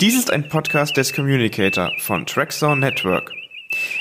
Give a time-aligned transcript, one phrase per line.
[0.00, 3.30] Dies ist ein Podcast des Communicator von Trackzone Network.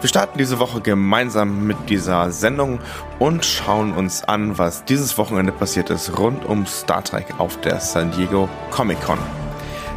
[0.00, 2.78] Wir starten diese Woche gemeinsam mit dieser Sendung
[3.18, 7.78] und schauen uns an, was dieses Wochenende passiert ist rund um Star Trek auf der
[7.80, 9.18] San Diego Comic Con.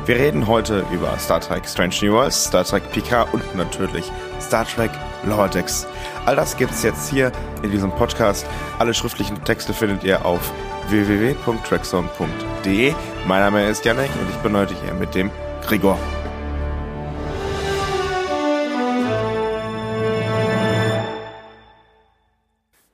[0.08, 4.66] Wir reden heute über Star Trek Strange New Worlds, Star Trek Picard und natürlich Star
[4.66, 4.90] Trek
[5.24, 5.86] Lower Decks.
[6.26, 8.48] All das gibt's jetzt hier in diesem Podcast.
[8.80, 10.52] Alle schriftlichen Texte findet ihr auf
[10.90, 12.96] www.trackzone.de.
[13.28, 15.30] Mein Name ist Janek und ich bin heute hier mit dem
[15.68, 16.00] Gregor.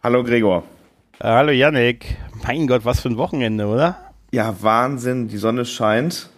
[0.04, 0.64] Hallo Gregor.
[1.24, 2.18] Hallo Yannick.
[2.46, 3.96] Mein Gott, was für ein Wochenende, oder?
[4.32, 5.30] Ja, Wahnsinn.
[5.30, 6.30] Die Sonne scheint.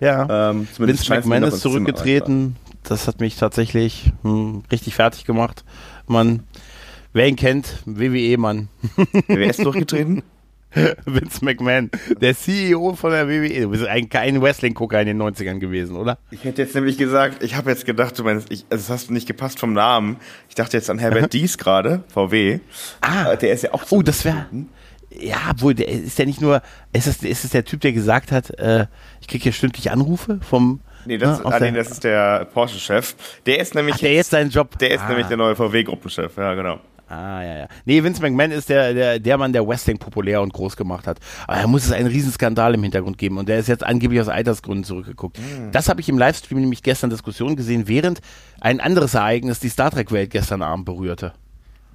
[0.00, 0.50] Ja.
[0.50, 2.56] Ähm, Vince McMahon ist zurückgetreten.
[2.82, 5.64] Das hat mich tatsächlich hm, richtig fertig gemacht.
[6.06, 6.44] Man,
[7.12, 8.68] wer ihn kennt, WWE-Mann.
[9.28, 10.22] Wer ist durchgetreten?
[11.04, 13.62] Vince McMahon, der CEO von der WWE.
[13.62, 16.18] Du bist eigentlich kein Wrestling-Gucker in den 90ern gewesen, oder?
[16.30, 19.10] Ich hätte jetzt nämlich gesagt, ich habe jetzt gedacht, du meinst, ich, also es hast
[19.10, 20.16] nicht gepasst vom Namen.
[20.48, 22.60] Ich dachte jetzt an Herbert Dies gerade, VW.
[23.00, 23.82] Ah, der ist ja auch.
[23.90, 24.46] Oh, das wäre.
[25.18, 28.30] Ja, obwohl, der ist ja nicht nur, ist es, ist es der Typ, der gesagt
[28.30, 28.86] hat, äh,
[29.20, 30.80] ich kriege hier stündlich Anrufe vom.
[31.04, 33.14] Nee, das, ne, ah, nee, das ist der Porsche-Chef.
[33.46, 33.96] Der ist nämlich.
[33.96, 34.78] Ach, der jetzt seinen Job.
[34.78, 35.08] Der ist ah.
[35.08, 36.80] nämlich der neue VW-Gruppenchef, ja, genau.
[37.08, 37.68] Ah, ja, ja.
[37.86, 41.18] Nee, Vince McMahon ist der, der, der Mann, der Wrestling populär und groß gemacht hat.
[41.48, 44.28] Aber da muss es einen Riesenskandal im Hintergrund geben und der ist jetzt angeblich aus
[44.28, 45.36] Altersgründen zurückgeguckt.
[45.40, 45.72] Mhm.
[45.72, 48.20] Das habe ich im Livestream nämlich gestern Diskussion gesehen, während
[48.60, 51.32] ein anderes Ereignis die Star Trek-Welt gestern Abend berührte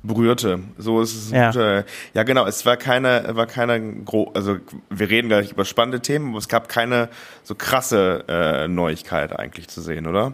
[0.07, 0.59] berührte.
[0.77, 1.31] So ist es.
[1.31, 1.51] Ja.
[1.51, 2.45] Äh, ja, genau.
[2.45, 4.57] Es war keine, war keine gro also
[4.89, 7.09] wir reden gleich über spannende Themen, aber es gab keine
[7.43, 10.33] so krasse äh, Neuigkeit eigentlich zu sehen, oder?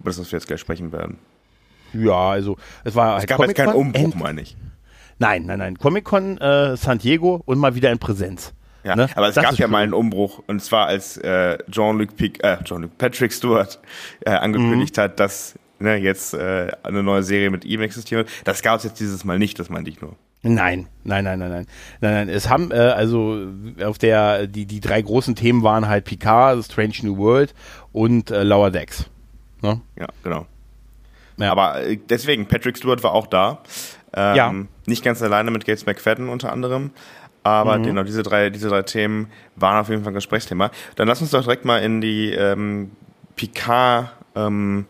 [0.00, 1.18] Über das, was wir jetzt gleich sprechen werden.
[1.92, 3.16] Ja, also es war.
[3.16, 4.56] Es halt gab jetzt keinen Umbruch, meine ich.
[5.18, 5.78] Nein, nein, nein.
[5.78, 8.52] Comic Con äh, San Diego und mal wieder in Präsenz.
[8.82, 9.08] Ja, ne?
[9.14, 12.90] aber es das gab ja mal einen Umbruch und zwar als äh, Jean-Luc äh, Jean
[12.98, 13.78] Patrick Stewart
[14.20, 15.00] äh, angekündigt mhm.
[15.00, 18.28] hat, dass ne, jetzt äh, eine neue Serie mit ihm existiert.
[18.44, 20.16] Das gab es jetzt dieses Mal nicht, das meinte ich nur.
[20.42, 21.66] Nein, nein, nein, nein, nein,
[22.00, 22.28] nein, nein.
[22.28, 23.46] Es haben äh, also
[23.82, 27.54] auf der die die drei großen Themen waren halt Picard, Strange New World
[27.92, 29.08] und äh, Lower Decks.
[29.62, 29.80] Ne?
[29.98, 30.46] Ja, genau.
[31.38, 31.50] Ja.
[31.50, 33.62] Aber äh, deswegen, Patrick Stewart war auch da.
[34.14, 34.54] Ähm, ja.
[34.86, 36.90] Nicht ganz alleine mit Gates McFadden unter anderem.
[37.42, 37.84] Aber mhm.
[37.84, 40.70] genau, diese drei, diese drei Themen waren auf jeden Fall ein Gesprächsthema.
[40.96, 42.92] Dann lass uns doch direkt mal in die ähm,
[43.36, 44.86] Picard, ähm,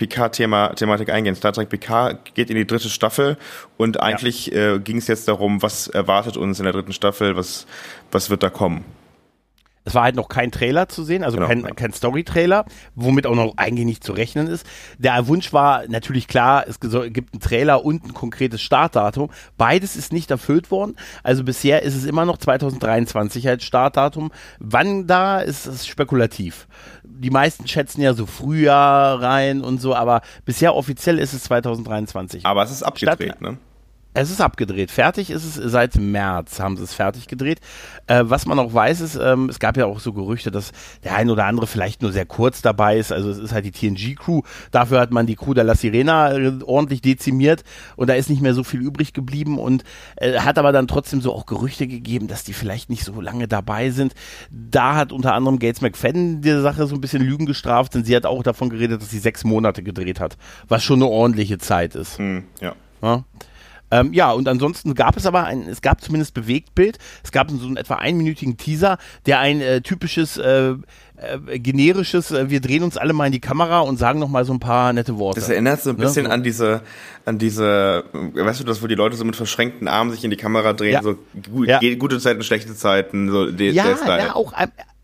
[0.00, 1.34] Picard-Thematik eingehen.
[1.34, 3.36] Star Trek Picard geht in die dritte Staffel
[3.76, 4.76] und eigentlich ja.
[4.76, 7.66] äh, ging es jetzt darum, was erwartet uns in der dritten Staffel, was,
[8.10, 8.84] was wird da kommen.
[9.84, 11.70] Es war halt noch kein Trailer zu sehen, also genau, kein, ja.
[11.70, 14.66] kein Story-Trailer, womit auch noch eigentlich nicht zu rechnen ist.
[14.98, 19.30] Der Wunsch war natürlich klar, es gibt einen Trailer und ein konkretes Startdatum.
[19.56, 20.96] Beides ist nicht erfüllt worden.
[21.22, 24.30] Also bisher ist es immer noch 2023 als Startdatum.
[24.58, 26.68] Wann da ist es spekulativ.
[27.20, 32.46] Die meisten schätzen ja so Frühjahr rein und so, aber bisher offiziell ist es 2023.
[32.46, 33.58] Aber es ist abgedreht, Statt, ne?
[34.12, 34.90] Es ist abgedreht.
[34.90, 37.60] Fertig ist es seit März, haben sie es fertig gedreht.
[38.08, 40.72] Äh, was man auch weiß, ist, ähm, es gab ja auch so Gerüchte, dass
[41.04, 43.12] der ein oder andere vielleicht nur sehr kurz dabei ist.
[43.12, 44.42] Also es ist halt die TNG-Crew.
[44.72, 47.62] Dafür hat man die Crew der La Sirena äh, ordentlich dezimiert
[47.94, 49.84] und da ist nicht mehr so viel übrig geblieben und
[50.16, 53.46] äh, hat aber dann trotzdem so auch Gerüchte gegeben, dass die vielleicht nicht so lange
[53.46, 54.14] dabei sind.
[54.50, 58.16] Da hat unter anderem Gates McFadden die Sache so ein bisschen Lügen gestraft, denn sie
[58.16, 61.94] hat auch davon geredet, dass sie sechs Monate gedreht hat, was schon eine ordentliche Zeit
[61.94, 62.18] ist.
[62.18, 62.74] Hm, ja.
[63.02, 63.24] ja?
[63.90, 66.98] Ähm, ja, und ansonsten gab es aber ein, es gab zumindest Bewegtbild.
[67.22, 70.74] Es gab so einen etwa einminütigen Teaser, der ein äh, typisches äh,
[71.20, 74.44] äh, generisches, äh, wir drehen uns alle mal in die Kamera und sagen noch mal
[74.46, 75.40] so ein paar nette Worte.
[75.40, 76.02] Das erinnert so ein ne?
[76.02, 76.32] bisschen so.
[76.32, 76.80] an diese,
[77.26, 80.38] an diese, weißt du das, wo die Leute so mit verschränkten Armen sich in die
[80.38, 81.02] Kamera drehen, ja.
[81.02, 81.16] so
[81.50, 81.80] gut, ja.
[81.96, 84.54] gute Zeiten, schlechte Zeiten, so die, ja, ja, auch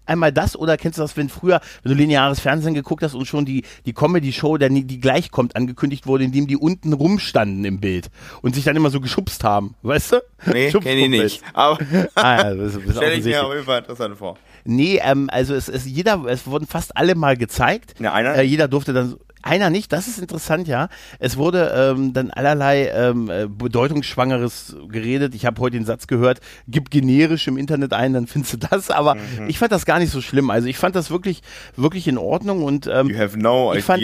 [0.06, 3.27] einmal das oder kennst du das, wenn früher, wenn du lineares Fernsehen geguckt hast und
[3.27, 7.81] schon die, die Comedy-Show, die, die gleich kommt, angekündigt wurde, indem die unten rumstanden im
[7.81, 8.09] Bild
[8.42, 10.22] und sich dann immer so geschubst haben, weißt du?
[10.53, 11.42] Nee, kenn ich nicht.
[11.53, 11.78] Aber
[12.15, 14.36] ah, ja, das, das stell ich mir auf jeden Fall interessant vor.
[14.65, 17.95] Nee, ähm, also es, es jeder, es wurden fast alle mal gezeigt.
[18.01, 18.34] Ja, einer?
[18.34, 19.16] Äh, jeder durfte dann
[19.47, 20.89] einer nicht, das ist interessant, ja.
[21.19, 25.34] Es wurde ähm, dann allerlei ähm, äh, bedeutungsschwangeres geredet.
[25.34, 28.91] Ich habe heute den Satz gehört, gib generisch im Internet ein, dann findest du das.
[28.91, 29.48] Aber mhm.
[29.48, 30.51] ich fand das gar nicht so schlimm.
[30.51, 31.43] Also ich fand das wirklich,
[31.77, 32.65] wirklich in Ordnung.
[32.65, 34.03] Und, ähm, you have no idea fand,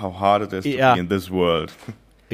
[0.00, 1.72] how hard it is to ja, be in this world.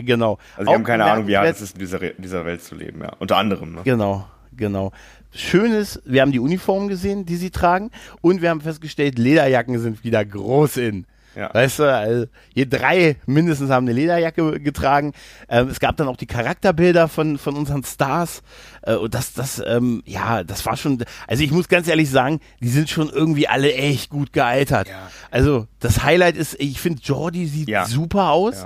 [0.00, 0.38] Genau.
[0.56, 3.00] Also wir haben keine Ahnung, wie hart es ist, in dieser, dieser Welt zu leben,
[3.00, 3.14] ja.
[3.18, 3.74] Unter anderem.
[3.74, 3.80] Ne?
[3.82, 4.26] Genau
[4.58, 4.92] genau.
[5.32, 7.90] schönes, wir haben die Uniformen gesehen, die sie tragen
[8.20, 11.06] und wir haben festgestellt, Lederjacken sind wieder groß in.
[11.38, 11.54] Ja.
[11.54, 15.12] Weißt du, also hier drei mindestens haben eine Lederjacke getragen.
[15.48, 18.42] Ähm, es gab dann auch die Charakterbilder von, von unseren Stars.
[18.82, 22.40] Äh, und das, das, ähm, ja, das war schon, also ich muss ganz ehrlich sagen,
[22.60, 24.88] die sind schon irgendwie alle echt gut gealtert.
[24.88, 25.12] Ja.
[25.30, 27.86] Also das Highlight ist, ich finde, Jordi sieht ja.
[27.86, 28.64] super aus.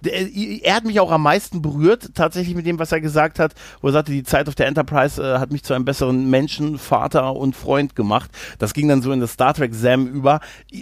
[0.00, 0.28] Der,
[0.62, 3.88] er hat mich auch am meisten berührt, tatsächlich mit dem, was er gesagt hat, wo
[3.88, 7.36] er sagte, die Zeit auf der Enterprise äh, hat mich zu einem besseren Menschen, Vater
[7.36, 8.30] und Freund gemacht.
[8.58, 10.40] Das ging dann so in das Star Trek Sam über.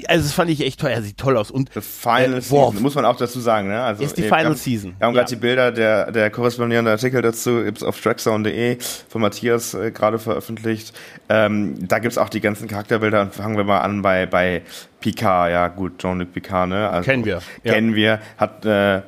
[0.09, 0.91] Also das fand ich echt toll.
[0.91, 1.51] Er sieht toll aus.
[1.51, 3.69] Und The Final äh, Season, muss man auch dazu sagen.
[3.69, 3.81] Ne?
[3.83, 4.95] Also, ist die Final haben, Season.
[4.99, 9.75] Wir haben gerade die Bilder, der, der korrespondierende Artikel dazu gibt's auf trackzone.de von Matthias
[9.75, 10.95] äh, gerade veröffentlicht.
[11.29, 14.63] Ähm, da gibt's auch die ganzen Charakterbilder und fangen wir mal an bei, bei
[15.07, 15.53] Picard.
[15.53, 16.69] Ja gut, Jean-Luc Picard.
[16.69, 16.89] Ne?
[16.89, 17.41] Also, kennen wir.
[17.63, 17.73] Ja.
[17.75, 18.21] Kennen wir.
[18.39, 19.03] Hat äh,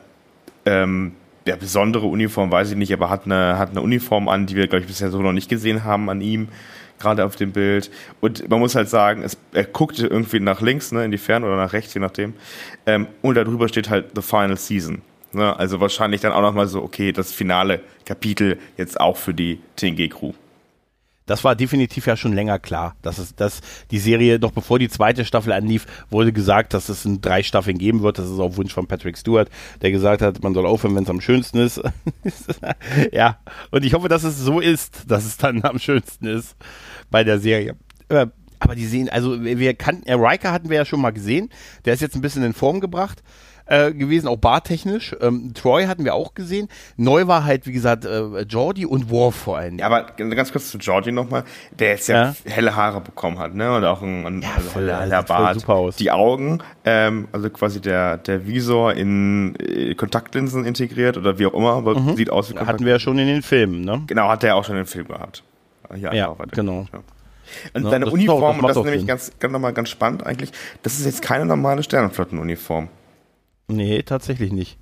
[0.65, 1.13] ähm,
[1.47, 4.69] der besondere Uniform, weiß ich nicht, aber hat eine, hat eine Uniform an, die wir,
[4.69, 6.49] glaube ich, bisher so noch nicht gesehen haben an ihm
[7.01, 7.91] gerade auf dem Bild.
[8.21, 11.47] Und man muss halt sagen, es, er guckte irgendwie nach links, ne, in die Ferne
[11.47, 12.35] oder nach rechts, je nachdem.
[12.87, 15.03] Ähm, und darüber steht halt The Final Season.
[15.33, 15.57] Ne?
[15.57, 20.33] Also wahrscheinlich dann auch nochmal so, okay, das finale Kapitel jetzt auch für die TNG-Crew.
[21.29, 23.61] Das war definitiv ja schon länger klar, dass es, dass
[23.91, 27.77] die Serie, noch bevor die zweite Staffel anlief, wurde gesagt, dass es in drei Staffeln
[27.77, 28.19] geben wird.
[28.19, 29.51] Das ist auf Wunsch von Patrick Stewart,
[29.83, 31.83] der gesagt hat, man soll aufhören, wenn es am schönsten ist.
[33.13, 33.39] ja,
[33.71, 36.57] und ich hoffe, dass es so ist, dass es dann am schönsten ist
[37.11, 37.77] bei der Serie.
[38.09, 38.27] Äh,
[38.59, 41.51] aber die sehen, also wir kannten, Riker hatten wir ja schon mal gesehen,
[41.85, 43.23] der ist jetzt ein bisschen in Form gebracht
[43.69, 45.15] äh, gewesen, auch bartechnisch.
[45.21, 46.69] Ähm, Troy hatten wir auch gesehen.
[46.97, 49.79] Neu war halt, wie gesagt, äh, Jordi und Worf vor allem.
[49.79, 51.45] Ja, aber ganz kurz zu Jordi nochmal,
[51.79, 53.75] der jetzt ja, ja, helle Haare bekommen hat, ne?
[53.77, 55.61] Und auch ein, ein ja, also voll, heller Bart.
[55.61, 55.97] Super aus.
[55.97, 61.55] Die Augen, ähm, also quasi der, der Visor in äh, Kontaktlinsen integriert oder wie auch
[61.55, 62.17] immer, aber mhm.
[62.17, 64.03] sieht aus wie Hatten wir ja schon in den Filmen, ne?
[64.07, 65.43] Genau, hat er auch schon in den Film gehabt.
[65.95, 66.87] Hier ja, genau.
[66.93, 67.01] Ja.
[67.73, 70.27] Und ja, deine Uniform, auch, das und das ist nämlich ganz, ganz, nochmal ganz spannend
[70.27, 72.89] eigentlich, das ist jetzt keine normale Sternenflottenuniform.
[73.69, 74.79] Nee, tatsächlich nicht.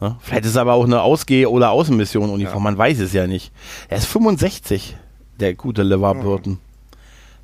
[0.00, 2.60] Ja, vielleicht ist es aber auch eine Ausgeh- oder Außenmission-Uniform, ja.
[2.64, 3.52] man weiß es ja nicht.
[3.88, 4.96] Er ist 65,
[5.38, 6.14] der gute LeVar.
[6.14, 6.58] Burton.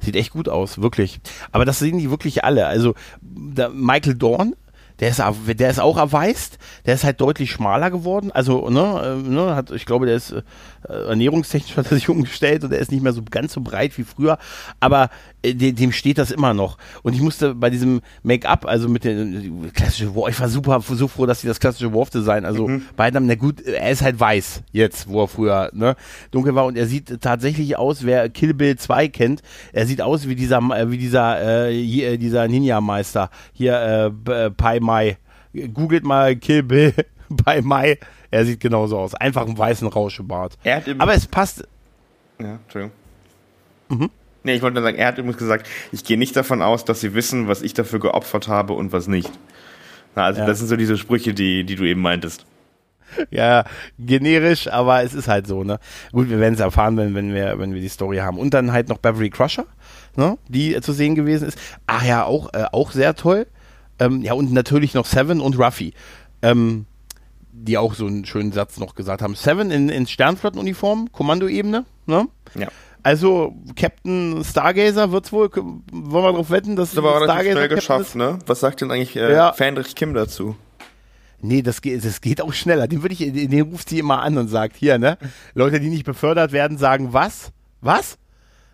[0.01, 1.21] Sieht echt gut aus, wirklich.
[1.53, 2.67] Aber das sehen die wirklich alle.
[2.67, 2.95] Also
[3.73, 4.55] Michael Dorn
[5.01, 8.33] der ist, der ist auch erweist, der ist halt deutlich schmaler geworden.
[8.33, 10.33] Also, ne, äh, ne hat, ich glaube, der ist
[10.89, 13.97] äh, ernährungstechnisch hat er sich umgestellt und er ist nicht mehr so ganz so breit
[13.99, 14.39] wie früher,
[14.81, 15.11] aber
[15.43, 16.79] äh, dem steht das immer noch.
[17.03, 21.09] Und ich musste bei diesem Make-up, also mit dem klassischen Worf, ich war super so
[21.09, 22.83] froh, dass sie das klassische Worf-Design, also mhm.
[22.97, 25.97] beide haben, na gut, er ist halt weiß jetzt, wo er früher ne,
[26.31, 30.29] dunkel war und er sieht tatsächlich aus, wer Kill Bill 2 kennt, er sieht aus
[30.29, 30.61] wie dieser,
[30.91, 35.19] wie dieser, äh, dieser Ninja-Meister, hier äh, Pai Mai.
[35.75, 36.95] Googelt mal Kill Bill
[37.29, 37.99] bei Mai.
[38.31, 39.15] Er sieht genauso aus.
[39.15, 40.59] Einfach einen weißen Rauschebart.
[40.99, 41.67] Aber es passt.
[42.41, 42.93] Ja, Entschuldigung.
[43.89, 44.11] Mhm.
[44.43, 47.01] Nee, ich wollte nur sagen, er hat übrigens gesagt, ich gehe nicht davon aus, dass
[47.01, 49.31] sie wissen, was ich dafür geopfert habe und was nicht.
[50.15, 50.47] Na, also ja.
[50.47, 52.47] das sind so diese Sprüche, die, die du eben meintest.
[53.31, 53.65] Ja,
[53.99, 55.79] generisch, aber es ist halt so, ne?
[56.13, 58.39] Gut, wir werden es erfahren, wenn, wenn, wir, wenn wir die Story haben.
[58.39, 59.67] Und dann halt noch Beverly Crusher,
[60.17, 60.39] ne?
[60.49, 61.59] Die zu sehen gewesen ist.
[61.87, 63.47] Ach ja, auch, äh, auch sehr toll.
[63.99, 65.93] Ähm, ja, und natürlich noch Seven und Ruffy.
[66.43, 66.87] Ähm,
[67.53, 69.35] die auch so einen schönen Satz noch gesagt haben.
[69.35, 72.29] Seven in, in Sternflottenuniform, Kommandoebene, ne?
[72.55, 72.69] Ja.
[73.03, 75.83] Also Captain Stargazer wird's wohl, wollen
[76.25, 78.39] wir darauf wetten, dass das aber Stargazer schnell geschafft, ne?
[78.47, 79.53] Was sagt denn eigentlich äh, ja.
[79.53, 80.57] Fendrich Kim dazu?
[81.41, 82.89] Nee, das geht, das geht auch schneller.
[82.89, 85.19] Den würde ich, den ruft sie immer an und sagt, hier, ne?
[85.55, 87.53] Leute, die nicht befördert werden, sagen, was?
[87.81, 88.19] Was?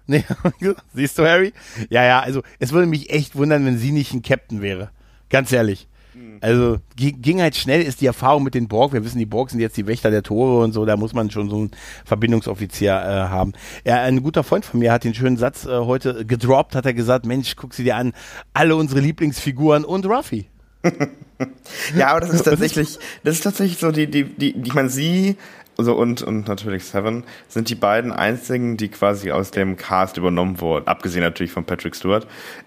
[0.09, 0.25] Nee,
[0.95, 1.53] siehst du, Harry?
[1.89, 4.91] Ja, ja, also es würde mich echt wundern, wenn sie nicht ein Captain wäre.
[5.33, 5.89] Ganz ehrlich.
[6.15, 6.39] Mhm.
[6.41, 8.93] Also ging halt schnell, ist die Erfahrung mit den Borg.
[8.93, 10.85] Wir wissen, die Borg sind jetzt die Wächter der Tore und so.
[10.85, 11.71] Da muss man schon so einen
[12.05, 13.55] Verbindungsoffizier äh, haben.
[13.85, 16.95] Ja, ein guter Freund von mir hat den schönen Satz äh, heute gedroppt, hat er
[16.95, 18.13] gesagt, Mensch, guck sie dir an,
[18.53, 20.47] alle unsere Lieblingsfiguren und Ruffy.
[21.97, 25.37] ja, aber das ist tatsächlich, das ist tatsächlich so die, die, die, ich meine, sie
[25.83, 30.61] also und, und natürlich Seven sind die beiden einzigen, die quasi aus dem Cast übernommen
[30.61, 32.27] wurden, abgesehen natürlich von Patrick Stewart.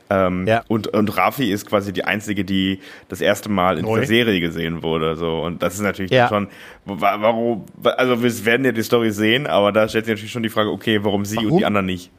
[0.10, 0.64] Ähm, ja.
[0.68, 4.00] und, und Rafi ist quasi die einzige, die das erste Mal in Neu.
[4.00, 5.16] der Serie gesehen wurde.
[5.16, 5.42] So.
[5.42, 6.28] Und das ist natürlich ja.
[6.28, 6.50] schon,
[6.84, 10.50] warum, also wir werden ja die Story sehen, aber da stellt sich natürlich schon die
[10.50, 11.54] Frage, okay, warum sie warum?
[11.54, 12.12] und die anderen nicht?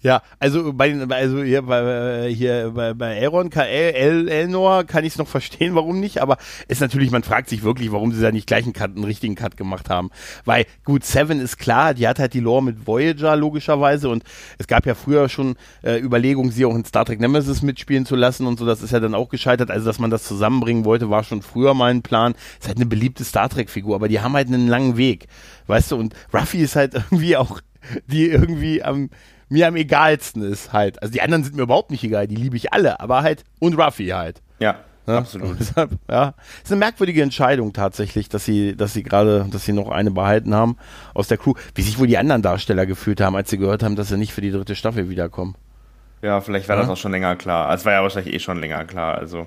[0.00, 5.18] Ja, also bei also hier bei hier bei, bei Aaron El, Elnor kann ich es
[5.18, 6.36] noch verstehen, warum nicht, aber
[6.68, 9.34] ist natürlich, man fragt sich wirklich, warum sie da nicht gleich einen, Cut, einen richtigen
[9.34, 10.10] Cut gemacht haben.
[10.44, 14.22] Weil gut, Seven ist klar, die hat halt die Lore mit Voyager logischerweise und
[14.58, 18.14] es gab ja früher schon äh, Überlegungen, sie auch in Star Trek Nemesis mitspielen zu
[18.14, 19.70] lassen und so, das ist ja dann auch gescheitert.
[19.70, 22.34] Also, dass man das zusammenbringen wollte, war schon früher mal ein Plan.
[22.60, 25.26] Ist halt eine beliebte Star Trek Figur, aber die haben halt einen langen Weg
[25.68, 27.60] weißt du, und Ruffy ist halt irgendwie auch
[28.06, 29.10] die irgendwie am,
[29.48, 31.02] mir am egalsten ist halt.
[31.02, 33.78] Also die anderen sind mir überhaupt nicht egal, die liebe ich alle, aber halt, und
[33.78, 34.42] Ruffy halt.
[34.58, 34.76] Ja.
[35.06, 35.56] Ja, absolut.
[35.58, 39.88] Deshalb, ja, ist eine merkwürdige Entscheidung tatsächlich, dass sie, dass sie gerade, dass sie noch
[39.88, 40.76] eine behalten haben
[41.14, 41.54] aus der Crew.
[41.74, 44.34] Wie sich wohl die anderen Darsteller gefühlt haben, als sie gehört haben, dass sie nicht
[44.34, 45.54] für die dritte Staffel wiederkommen.
[46.20, 46.82] Ja, vielleicht war ja?
[46.82, 47.68] das auch schon länger klar.
[47.68, 49.16] Also, es war ja wahrscheinlich eh schon länger klar.
[49.16, 49.46] Also,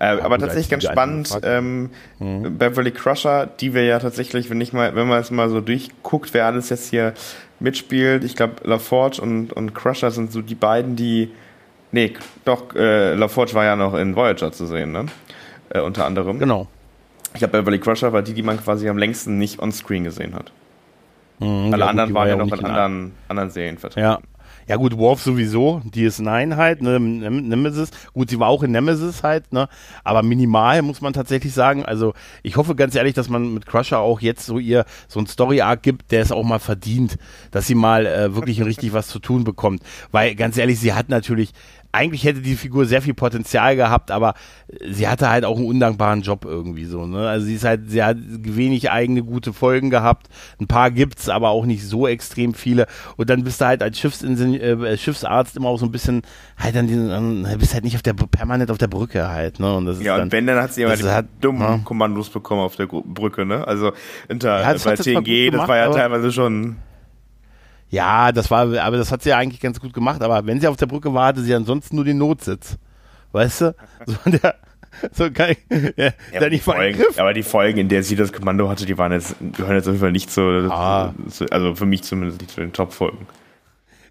[0.00, 1.38] äh, ja, aber gut, tatsächlich ganz spannend.
[1.42, 2.58] Ähm, mhm.
[2.58, 6.34] Beverly Crusher, die wir ja tatsächlich, wenn ich mal, wenn man es mal so durchguckt,
[6.34, 7.14] wer alles jetzt hier
[7.60, 11.30] mitspielt, ich glaube, LaForge und, und Crusher sind so die beiden, die
[11.92, 12.12] Nee,
[12.44, 15.06] doch, äh, LaForge war ja noch in Voyager zu sehen, ne?
[15.70, 16.38] Äh, unter anderem.
[16.38, 16.68] Genau.
[17.34, 20.52] Ich habe Beverly Crusher war die, die man quasi am längsten nicht on-screen gesehen hat.
[21.38, 24.04] Mhm, Alle anderen waren ja noch in anderen, anderen Serien vertreten.
[24.06, 24.18] Ja,
[24.70, 27.90] ja gut, Worf sowieso, DS9 halt, ne, Nemesis.
[28.12, 29.68] Gut, sie war auch in Nemesis halt, ne,
[30.04, 31.84] aber minimal muss man tatsächlich sagen.
[31.84, 35.26] Also ich hoffe ganz ehrlich, dass man mit Crusher auch jetzt so ihr so ein
[35.26, 37.16] Story-Arc gibt, der es auch mal verdient,
[37.50, 39.82] dass sie mal äh, wirklich richtig was zu tun bekommt.
[40.12, 41.50] Weil ganz ehrlich, sie hat natürlich
[41.92, 44.34] eigentlich hätte die Figur sehr viel Potenzial gehabt, aber
[44.88, 47.06] sie hatte halt auch einen undankbaren Job irgendwie so.
[47.06, 47.28] Ne?
[47.28, 50.28] Also sie ist halt, sie hat wenig eigene gute Folgen gehabt.
[50.60, 52.86] Ein paar gibt's, aber auch nicht so extrem viele.
[53.16, 56.22] Und dann bist du halt als Schiffsingenieur, äh, Schiffsarzt immer auch so ein bisschen
[56.56, 59.58] halt dann, diesen, bist halt nicht auf der permanent auf der Brücke halt.
[59.58, 59.74] Ne?
[59.74, 61.80] Und das ja, dann, und wenn dann hat sie immer die hat, dummen ja.
[61.84, 63.44] Kommandos bekommen auf der Brücke.
[63.44, 63.66] Ne?
[63.66, 63.92] Also
[64.28, 66.76] hinter ja, bei TNG, das war ja teilweise schon
[67.90, 70.22] ja, das war, aber das hat sie ja eigentlich ganz gut gemacht.
[70.22, 72.78] Aber wenn sie auf der Brücke war, hatte sie ansonsten nur den Notsitz.
[73.32, 73.74] Weißt du?
[74.06, 74.54] So der,
[75.12, 75.58] so ich,
[75.96, 79.12] ja, ja, nicht Folgen, aber die Folgen, in der sie das Kommando hatte, die waren
[79.12, 81.14] jetzt, gehören jetzt auf jeden Fall nicht so, ah.
[81.50, 83.26] also für mich zumindest nicht zu den Top-Folgen.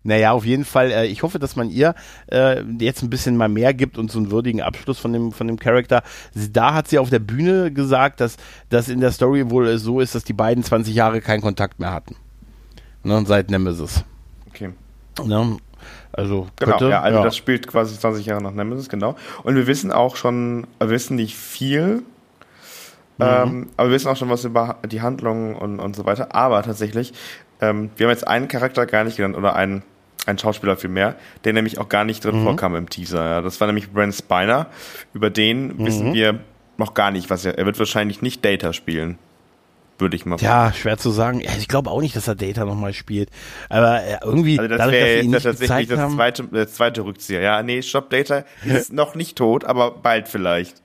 [0.03, 0.91] Naja, auf jeden Fall.
[0.91, 1.93] Äh, ich hoffe, dass man ihr
[2.31, 5.47] äh, jetzt ein bisschen mal mehr gibt und so einen würdigen Abschluss von dem, von
[5.47, 6.03] dem Charakter.
[6.33, 8.37] Da hat sie auf der Bühne gesagt, dass
[8.69, 11.91] das in der Story wohl so ist, dass die beiden 20 Jahre keinen Kontakt mehr
[11.91, 12.15] hatten.
[13.03, 14.03] Ne, seit Nemesis.
[14.49, 14.71] Okay.
[15.25, 15.57] Ne,
[16.11, 17.23] also, genau, könnte, ja, also ja.
[17.23, 19.15] das spielt quasi 20 Jahre nach Nemesis, genau.
[19.43, 22.03] Und wir wissen auch schon, wir wissen nicht viel,
[23.17, 23.21] mhm.
[23.21, 26.35] ähm, aber wir wissen auch schon was über die Handlungen und, und so weiter.
[26.35, 27.13] Aber tatsächlich,
[27.61, 29.83] ähm, wir haben jetzt einen Charakter gar nicht genannt oder einen,
[30.25, 32.43] einen Schauspieler viel mehr, der nämlich auch gar nicht drin mhm.
[32.43, 33.23] vorkam im Teaser.
[33.23, 33.41] Ja.
[33.41, 34.67] Das war nämlich Brent Spiner.
[35.13, 35.85] Über den mhm.
[35.85, 36.39] wissen wir
[36.77, 37.57] noch gar nicht, was er.
[37.57, 39.17] Er wird wahrscheinlich nicht Data spielen
[39.99, 41.41] würde ich mal Ja, schwer zu sagen.
[41.41, 43.29] Ich glaube auch nicht, dass er Data nochmal spielt.
[43.69, 44.59] Aber äh, irgendwie.
[44.59, 47.41] Also das wäre das tatsächlich das zweite, das zweite Rückzieher.
[47.41, 50.81] Ja, nee, Shop Data ist noch nicht tot, aber bald vielleicht.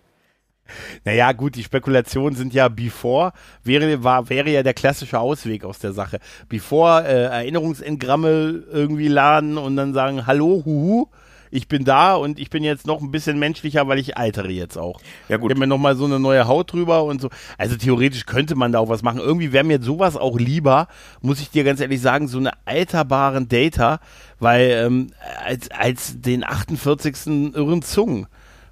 [1.04, 5.78] Naja, gut, die Spekulationen sind ja before, wäre, war, wäre ja der klassische Ausweg aus
[5.78, 6.21] der Sache.
[6.49, 11.09] Before äh, Erinnerungsengramme irgendwie laden und dann sagen, hallo, huhu,
[11.54, 14.76] ich bin da und ich bin jetzt noch ein bisschen menschlicher, weil ich altere jetzt
[14.76, 15.00] auch.
[15.28, 15.50] Ja gut.
[15.50, 17.30] Ich habe mir nochmal so eine neue Haut drüber und so.
[17.58, 19.20] Also theoretisch könnte man da auch was machen.
[19.20, 20.88] Irgendwie wäre mir sowas auch lieber,
[21.23, 24.00] muss ich dir ganz ehrlich sagen, so eine alterbaren Data,
[24.40, 25.12] weil ähm,
[25.44, 27.54] als, als den 48.
[27.54, 28.26] irren Zungen.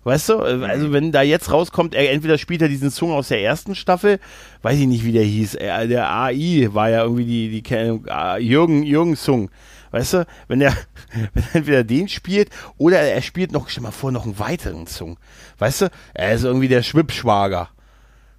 [0.04, 3.40] Weißt du, also wenn da jetzt rauskommt, er entweder spielt er diesen Zungen aus der
[3.40, 4.18] ersten Staffel,
[4.62, 8.82] weiß ich nicht, wie der hieß, er, der AI war ja irgendwie die, die Jürgen,
[8.82, 9.50] Jürgen Zung.
[9.92, 10.76] Weißt du, wenn er,
[11.34, 14.86] wenn er entweder den spielt oder er spielt noch, stell mal vor, noch einen weiteren
[14.86, 15.18] Song.
[15.58, 17.68] Weißt du, er ist irgendwie der Schwippschwager.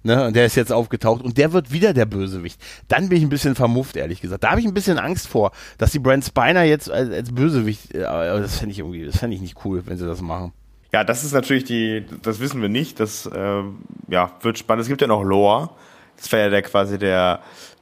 [0.06, 2.60] Ne, und der ist jetzt aufgetaucht und der wird wieder der Bösewicht.
[2.88, 4.44] Dann bin ich ein bisschen vermufft, ehrlich gesagt.
[4.44, 7.94] Da habe ich ein bisschen Angst vor, dass die Brand Spiner jetzt als, als Bösewicht,
[7.94, 10.52] äh, das fände ich irgendwie, das fände ich nicht cool, wenn sie das machen.
[10.92, 13.00] Ja, das ist natürlich die, das wissen wir nicht.
[13.00, 13.62] Das äh,
[14.08, 14.82] ja, wird spannend.
[14.82, 15.70] Es gibt ja noch Lore.
[16.18, 17.40] Das wäre ja der quasi der,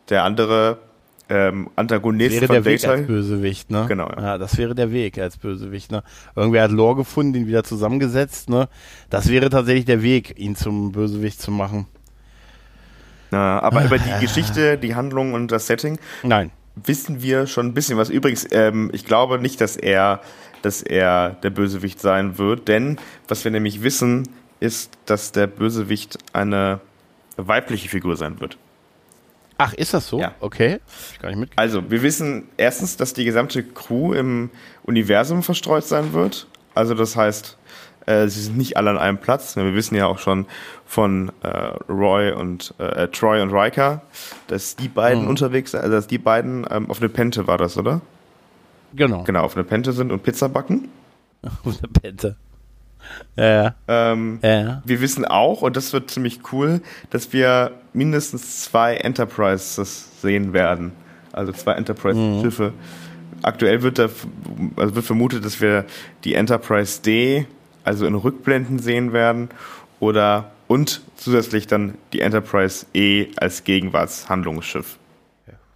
[0.09, 0.79] der andere
[1.33, 3.87] ähm, Antagonist wäre der Weg als Bösewicht, ne?
[3.89, 4.07] Genau.
[4.11, 4.23] Ja.
[4.23, 4.39] ja.
[4.39, 6.03] das wäre der Weg als Bösewicht, ne?
[6.37, 8.69] Irgendwer hat Lore gefunden, den wieder zusammengesetzt, ne?
[9.09, 11.87] Das wäre tatsächlich der Weg, ihn zum Bösewicht zu machen.
[13.31, 16.51] Na, aber über die Geschichte, die Handlung und das Setting Nein.
[16.75, 18.11] wissen wir schon ein bisschen was.
[18.11, 20.21] Übrigens, ähm, ich glaube nicht, dass er,
[20.61, 22.99] dass er der Bösewicht sein wird, denn
[23.29, 24.29] was wir nämlich wissen,
[24.61, 26.81] ist, dass der Bösewicht eine
[27.39, 28.59] weibliche Figur sein wird.
[29.59, 30.21] Ach, ist das so?
[30.21, 30.35] Ja.
[30.41, 30.81] Okay.
[31.57, 34.51] Also, wir wissen erstens, dass die gesamte Crew im
[34.85, 36.47] Universum verstreut sein wird.
[36.75, 37.59] Also, das heißt,
[38.07, 39.57] äh, sie sind nicht alle an einem Platz.
[39.57, 40.47] Wir wissen ja auch schon
[40.87, 41.49] von äh,
[41.89, 44.03] Roy und äh, Troy und Riker,
[44.49, 45.29] dass die beiden mhm.
[45.29, 48.01] unterwegs sind, also dass die beiden ähm, auf eine Pente war das, oder?
[48.95, 49.23] Genau.
[49.25, 50.89] Genau, auf eine Pente sind und Pizza backen.
[51.65, 52.37] Auf eine Pente.
[53.37, 53.75] Ja.
[53.89, 54.83] Ähm, ja.
[54.85, 56.81] Wir wissen auch, und das wird ziemlich cool,
[57.11, 60.93] dass wir mindestens zwei Enterprises sehen werden.
[61.33, 62.71] Also zwei Enterprise-Schiffe.
[62.71, 63.43] Mhm.
[63.43, 64.09] Aktuell wird, da,
[64.77, 65.85] also wird vermutet, dass wir
[66.25, 67.47] die Enterprise D,
[67.85, 69.49] also in Rückblenden sehen werden,
[69.99, 74.99] oder und zusätzlich dann die Enterprise E als Gegenwartshandlungsschiff.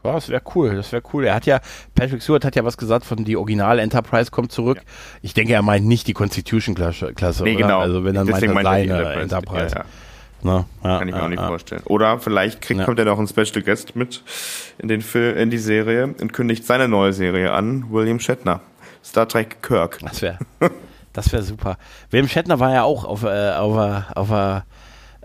[0.06, 1.24] Ja, das wäre cool, das wäre cool.
[1.24, 1.60] Er hat ja,
[1.94, 4.78] Patrick Stewart hat ja was gesagt von die Original Enterprise kommt zurück.
[4.78, 4.82] Ja.
[5.22, 7.80] Ich denke, er meint nicht die Constitution-Klasse, nee, genau.
[7.80, 9.20] Also wenn dann meint er seine Enterprise.
[9.20, 9.74] Enterprise.
[9.74, 9.86] Ja, ja.
[10.42, 11.82] Na, ja, Kann ich mir auch nicht vorstellen.
[11.86, 14.22] Oder vielleicht kriegt, kommt er noch ein Special Guest mit
[14.78, 18.60] in, den Film, in die Serie und kündigt seine neue Serie an, William Shatner.
[19.02, 19.98] Star Trek Kirk.
[20.02, 20.38] Das wäre
[21.12, 21.78] das wäre super.
[22.10, 24.62] William Shatner war ja auch auf, äh, auf, auf, auf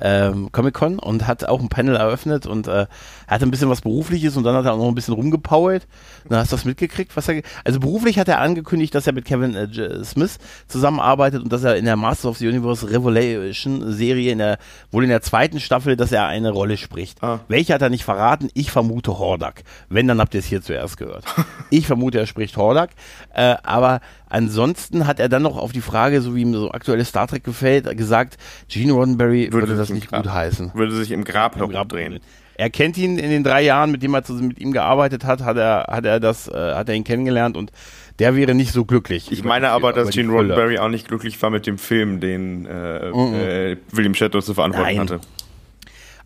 [0.01, 2.87] ähm, Comic-Con und hat auch ein Panel eröffnet und äh,
[3.27, 5.87] hatte ein bisschen was Berufliches und dann hat er auch noch ein bisschen rumgepowert.
[6.27, 7.41] Dann hast du das mitgekriegt, was er.
[7.63, 11.75] Also beruflich hat er angekündigt, dass er mit Kevin äh, Smith zusammenarbeitet und dass er
[11.75, 14.57] in der Masters of the Universe Revelation Serie in der,
[14.91, 17.23] wohl in der zweiten Staffel, dass er eine Rolle spricht.
[17.23, 17.39] Ah.
[17.47, 18.49] Welche hat er nicht verraten?
[18.53, 19.63] Ich vermute Hordak.
[19.89, 21.23] Wenn, dann habt ihr es hier zuerst gehört.
[21.69, 22.91] ich vermute, er spricht Hordak.
[23.33, 24.01] Äh, aber
[24.31, 27.43] ansonsten hat er dann noch auf die Frage, so wie ihm so aktuelles Star Trek
[27.43, 30.71] gefällt, gesagt, Gene Roddenberry würde, würde das nicht Grab, gut heißen.
[30.73, 32.19] Würde sich im Grab herumdrehen.
[32.55, 35.57] Er kennt ihn in den drei Jahren, mit dem er mit ihm gearbeitet hat, hat
[35.57, 37.71] er, hat er das, äh, hat er ihn kennengelernt und
[38.19, 39.31] der wäre nicht so glücklich.
[39.31, 43.09] Ich meine aber, dass Gene Roddenberry auch nicht glücklich war mit dem Film, den äh,
[43.09, 43.33] mhm.
[43.33, 44.99] äh, William Shatner zu verantworten Nein.
[44.99, 45.21] hatte.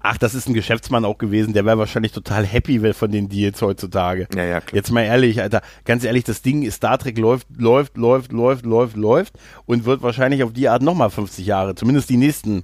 [0.08, 3.60] Ach, das ist ein Geschäftsmann auch gewesen, der wäre wahrscheinlich total happy von den Deals
[3.64, 4.28] heutzutage.
[4.36, 4.76] Ja, ja, klar.
[4.76, 8.96] Jetzt mal ehrlich, Alter, ganz ehrlich, das Ding Star Trek läuft, läuft, läuft, läuft, läuft,
[8.98, 9.34] läuft
[9.66, 12.64] und wird wahrscheinlich auf die Art nochmal 50 Jahre, zumindest die nächsten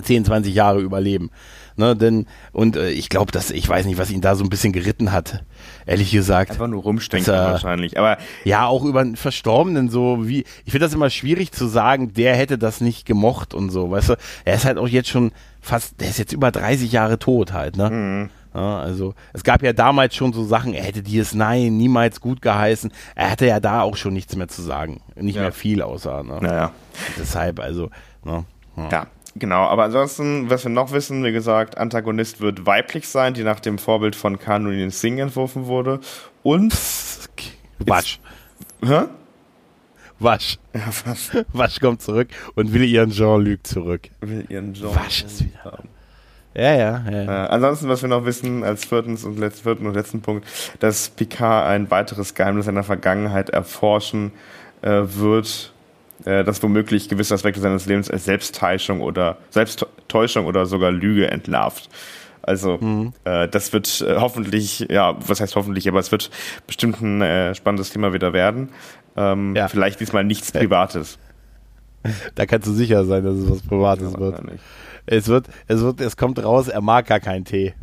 [0.00, 1.30] 10, 20 Jahre überleben.
[1.76, 4.50] Ne, denn, und äh, ich glaube, dass, ich weiß nicht, was ihn da so ein
[4.50, 5.42] bisschen geritten hat,
[5.86, 6.52] ehrlich gesagt.
[6.52, 7.98] Einfach nur rumstecken wahrscheinlich.
[7.98, 12.12] Aber ja, auch über einen Verstorbenen so wie, ich finde das immer schwierig zu sagen,
[12.12, 14.16] der hätte das nicht gemocht und so, weißt du.
[14.44, 17.76] Er ist halt auch jetzt schon fast, der ist jetzt über 30 Jahre tot halt,
[17.76, 17.90] ne?
[17.90, 18.30] Mhm.
[18.54, 22.90] Ja, also es gab ja damals schon so Sachen, er hätte DS9 niemals gut geheißen.
[23.14, 25.00] Er hatte ja da auch schon nichts mehr zu sagen.
[25.14, 25.42] Nicht ja.
[25.42, 26.24] mehr viel außer.
[26.24, 26.38] Ne?
[26.40, 26.72] Naja.
[27.16, 27.90] Deshalb, also.
[28.24, 28.44] Ne?
[28.76, 28.88] Ja.
[28.90, 29.06] ja.
[29.36, 33.60] Genau, aber ansonsten, was wir noch wissen, wie gesagt, Antagonist wird weiblich sein, die nach
[33.60, 36.00] dem Vorbild von Kanunin Singh entworfen wurde.
[36.42, 36.76] Und.
[37.78, 38.18] Wasch.
[38.84, 39.02] Hä?
[40.20, 40.58] Wasch.
[40.74, 41.30] Ja, was?
[41.52, 44.02] Wasch kommt zurück und will ihren Jean-Luc zurück.
[44.20, 45.64] Will ihren Jean Wasch ist wieder.
[45.64, 45.88] Haben.
[46.54, 47.22] Ja, ja, ja.
[47.22, 50.46] Äh, ansonsten, was wir noch wissen, als viertens und letzten, vierten und letzten Punkt,
[50.80, 54.32] dass Picard ein weiteres Geheimnis seiner Vergangenheit erforschen
[54.82, 55.72] äh, wird,
[56.24, 61.88] äh, das womöglich gewisse Aspekte seines Lebens als Selbsttäuschung oder Selbsttäuschung oder sogar Lüge entlarvt.
[62.42, 63.12] Also mhm.
[63.24, 66.30] äh, das wird äh, hoffentlich, ja, was heißt hoffentlich, aber es wird
[66.66, 68.70] bestimmt ein äh, spannendes Thema wieder werden.
[69.16, 69.68] Ähm, ja.
[69.68, 71.18] Vielleicht diesmal nichts Privates.
[72.34, 74.40] Da kannst du sicher sein, dass es was Privates ja, wird.
[75.04, 77.74] Es wird, es wird, es kommt raus, er mag gar keinen Tee.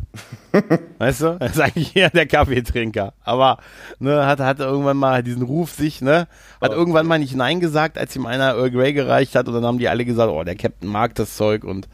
[0.98, 1.26] weißt du?
[1.38, 3.12] Er ist eigentlich eher der Kaffeetrinker.
[3.22, 3.58] Aber
[3.98, 6.26] ne, hat, hat irgendwann mal diesen Ruf sich, ne?
[6.60, 6.74] Hat oh.
[6.74, 9.78] irgendwann mal nicht Nein gesagt, als ihm einer Earl Grey gereicht hat und dann haben
[9.78, 11.88] die alle gesagt, oh, der Captain mag das Zeug und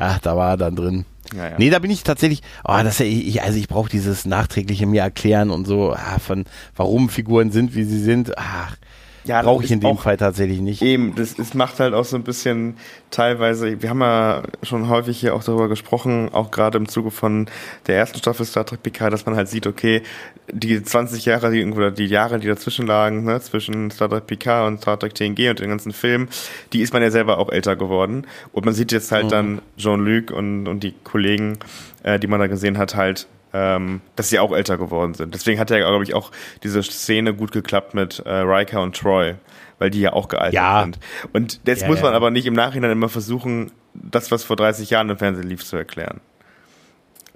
[0.00, 1.04] ach, da war er dann drin.
[1.34, 1.54] Ja, ja.
[1.58, 5.50] Nee, da bin ich tatsächlich, oh, das, ich, also ich brauche dieses nachträgliche mir erklären
[5.50, 8.36] und so, ah, von warum Figuren sind, wie sie sind.
[8.36, 8.76] Ach,
[9.24, 10.82] ja, brauche ich in dem Fall tatsächlich nicht.
[10.82, 12.76] Eben, das, das macht halt auch so ein bisschen
[13.10, 17.46] teilweise, wir haben ja schon häufig hier auch darüber gesprochen, auch gerade im Zuge von
[17.86, 20.02] der ersten Staffel Star Trek PK, dass man halt sieht, okay,
[20.50, 24.66] die 20 Jahre, die, oder die Jahre, die dazwischen lagen, ne, zwischen Star Trek PK
[24.66, 26.28] und Star Trek TNG und den ganzen Filmen,
[26.72, 28.26] die ist man ja selber auch älter geworden.
[28.52, 29.30] Und man sieht jetzt halt mhm.
[29.30, 31.58] dann Jean-Luc und, und die Kollegen,
[32.02, 35.34] äh, die man da gesehen hat, halt ähm, dass sie auch älter geworden sind.
[35.34, 36.30] Deswegen hat ja, glaube ich, auch
[36.62, 39.34] diese Szene gut geklappt mit äh, Riker und Troy,
[39.78, 40.82] weil die ja auch gealtert ja.
[40.82, 40.98] sind.
[41.32, 42.16] Und jetzt ja, muss man ja.
[42.16, 45.76] aber nicht im Nachhinein immer versuchen, das, was vor 30 Jahren im Fernsehen lief, zu
[45.76, 46.20] erklären.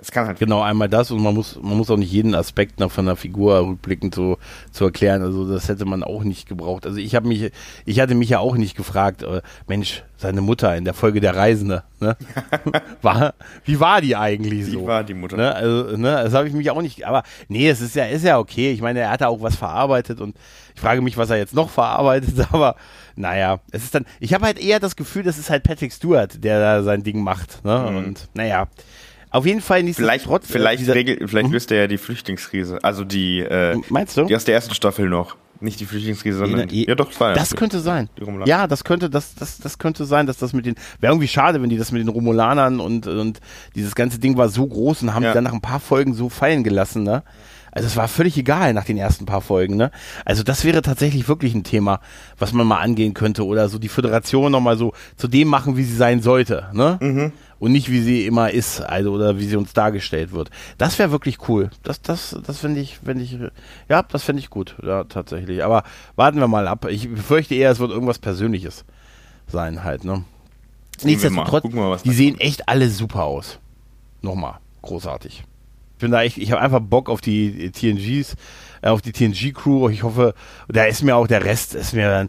[0.05, 2.79] Es kann halt genau einmal das und man muss, man muss auch nicht jeden Aspekt
[2.79, 4.37] noch von der Figur rückblickend so
[4.71, 5.23] zu erklären.
[5.23, 6.85] Also das hätte man auch nicht gebraucht.
[6.85, 7.51] Also ich habe mich,
[7.87, 11.35] ich hatte mich ja auch nicht gefragt, äh, Mensch, seine Mutter in der Folge der
[11.35, 12.19] Reisende, ne?
[13.03, 13.33] war,
[13.65, 14.83] wie war die eigentlich so?
[14.83, 15.39] Wie war die Mutter?
[15.39, 15.55] Ne?
[15.55, 18.39] Also, ne, das habe ich mich auch nicht, aber nee, es ist ja, ist ja
[18.39, 18.73] okay.
[18.73, 20.37] Ich meine, er hat da auch was verarbeitet und
[20.75, 22.77] ich frage mich, was er jetzt noch verarbeitet, aber
[23.17, 26.45] naja, es ist dann, ich habe halt eher das Gefühl, das ist halt Patrick Stewart,
[26.45, 27.87] der da sein Ding macht, ne?
[27.91, 27.97] Mhm.
[27.97, 28.69] Und naja.
[29.35, 31.55] Auf jeden Fall nicht vielleicht, trotz, vielleicht, regel, vielleicht mhm.
[31.55, 32.79] löst er ja die Flüchtlingskrise.
[32.85, 34.27] Also die, äh, Meinst du?
[34.27, 35.37] Die aus der ersten Staffel noch.
[35.59, 36.69] Nicht die Flüchtlingskrise, sondern.
[36.69, 38.09] Die, ja, doch, das, war das könnte sein.
[38.45, 40.77] Ja, das könnte, das, das, das könnte sein, dass das mit den.
[41.01, 43.41] Wäre irgendwie schade, wenn die das mit den Romulanern und, und
[43.75, 45.31] dieses ganze Ding war so groß und haben ja.
[45.31, 47.25] die dann nach ein paar Folgen so fallen gelassen, ne?
[47.75, 49.91] Also es war völlig egal nach den ersten paar Folgen, ne?
[50.25, 52.01] Also das wäre tatsächlich wirklich ein Thema,
[52.39, 55.85] was man mal angehen könnte oder so die Föderation nochmal so zu dem machen, wie
[55.85, 56.99] sie sein sollte, ne?
[57.01, 57.33] Mhm
[57.65, 60.51] und nicht wie sie immer ist, also oder wie sie uns dargestellt wird.
[60.77, 61.71] Das wäre wirklich cool.
[61.83, 63.39] Das, das, das finde ich, finde ich,
[63.89, 65.65] ja, das finde ich gut, ja, tatsächlich.
[65.65, 65.85] Aber
[66.15, 66.87] warten wir mal ab.
[66.91, 68.85] Ich befürchte eher, es wird irgendwas Persönliches
[69.47, 70.25] sein halt, ne?
[71.03, 73.59] Nichtsdestotrotz, die sehen echt alle super aus.
[74.21, 75.45] Nochmal, großartig.
[76.05, 78.37] Bin da echt, ich habe einfach Bock auf die TNGs,
[78.83, 79.89] äh, auf die TNG-Crew.
[79.89, 80.35] Ich hoffe,
[80.69, 82.29] da ist mir auch der Rest, ist mir dann,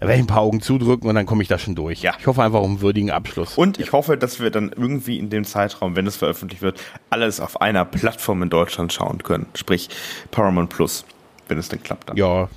[0.00, 2.02] da werde ich ein paar Augen zudrücken und dann komme ich da schon durch.
[2.02, 2.14] Ja.
[2.18, 3.56] Ich hoffe einfach um einen würdigen Abschluss.
[3.56, 6.80] Und ich hoffe, dass wir dann irgendwie in dem Zeitraum, wenn es veröffentlicht wird,
[7.10, 9.46] alles auf einer Plattform in Deutschland schauen können.
[9.54, 9.88] Sprich
[10.32, 11.04] Paramount Plus,
[11.46, 12.16] wenn es denn klappt dann.
[12.16, 12.48] Ja,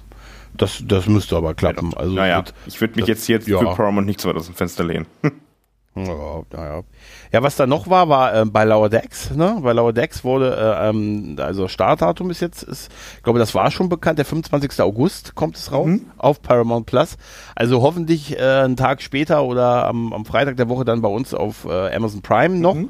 [0.58, 1.94] das, das müsste aber klappen.
[1.94, 3.60] Also naja, wird, ich würde mich das, jetzt hier ja.
[3.60, 5.06] für Paramount nicht so weit aus dem Fenster lehnen.
[5.96, 6.84] Ja, ja.
[7.32, 9.32] ja, was da noch war, war äh, bei Lower Decks.
[9.32, 9.60] Ne?
[9.62, 13.72] Bei Lower Decks wurde, äh, ähm, also Startdatum ist jetzt, ist, ich glaube, das war
[13.72, 14.82] schon bekannt, der 25.
[14.82, 16.08] August kommt es raus mhm.
[16.18, 17.16] auf Paramount Plus.
[17.56, 21.34] Also hoffentlich äh, einen Tag später oder am, am Freitag der Woche dann bei uns
[21.34, 22.76] auf äh, Amazon Prime noch.
[22.76, 22.90] Mhm.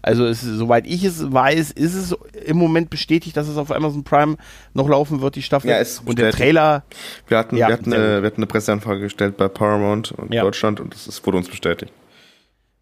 [0.00, 4.04] Also es, soweit ich es weiß, ist es im Moment bestätigt, dass es auf Amazon
[4.04, 4.36] Prime
[4.72, 5.70] noch laufen wird, die Staffel.
[5.70, 6.84] Ja, ist und der Trailer.
[7.26, 10.42] Wir hatten, ja, wir, hatten eine, wir hatten eine Presseanfrage gestellt bei Paramount in ja.
[10.42, 11.92] Deutschland und das wurde uns bestätigt.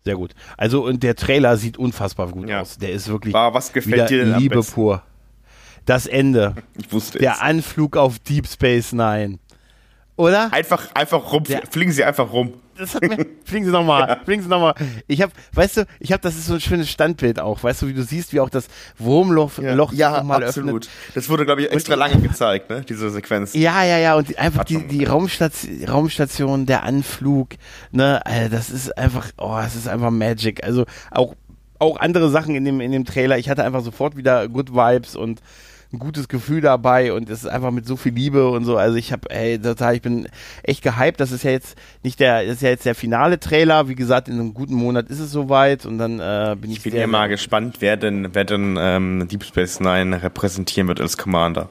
[0.06, 0.36] Sehr gut.
[0.56, 2.60] Also und der Trailer sieht unfassbar gut ja.
[2.60, 2.78] aus.
[2.78, 5.02] Der ist wirklich War, was gefällt dir denn Liebe pur.
[5.84, 6.54] Das Ende.
[6.78, 7.40] Ich wusste Der es.
[7.40, 9.40] Anflug auf Deep Space Nine.
[10.16, 10.52] Oder?
[10.52, 14.16] Einfach, einfach rum, der, fliegen Sie einfach rum das hat mir, fliegen Sie nochmal, ja.
[14.24, 14.74] fliegen Sie nochmal.
[15.06, 17.88] Ich habe, weißt du, ich habe, das ist so ein schönes Standbild auch, weißt du,
[17.88, 19.74] wie du siehst, wie auch das Wurmloch ja.
[19.74, 20.86] Loch ja, nochmal absolut.
[20.86, 21.14] öffnet.
[21.14, 23.54] Das wurde, glaube ich, extra und, lange gezeigt, ne, diese Sequenz.
[23.54, 27.50] Ja, ja, ja, und einfach die, die Raumstation, Raumstation, der Anflug,
[27.92, 30.64] ne, Alter, das ist einfach, oh, es ist einfach Magic.
[30.64, 31.34] Also auch,
[31.78, 33.38] auch andere Sachen in dem, in dem Trailer.
[33.38, 35.40] Ich hatte einfach sofort wieder Good Vibes und
[35.92, 38.76] ein gutes Gefühl dabei und es ist einfach mit so viel Liebe und so.
[38.76, 40.28] Also ich habe, ey, total, ich bin
[40.62, 41.20] echt gehypt.
[41.20, 43.88] Das ist ja jetzt nicht der, das ist ja jetzt der finale Trailer.
[43.88, 46.78] Wie gesagt, in einem guten Monat ist es soweit und dann äh, bin ich.
[46.78, 51.00] Ich bin ja mal gespannt, wer denn, wer denn ähm, Deep Space Nine repräsentieren wird
[51.00, 51.68] als Commander.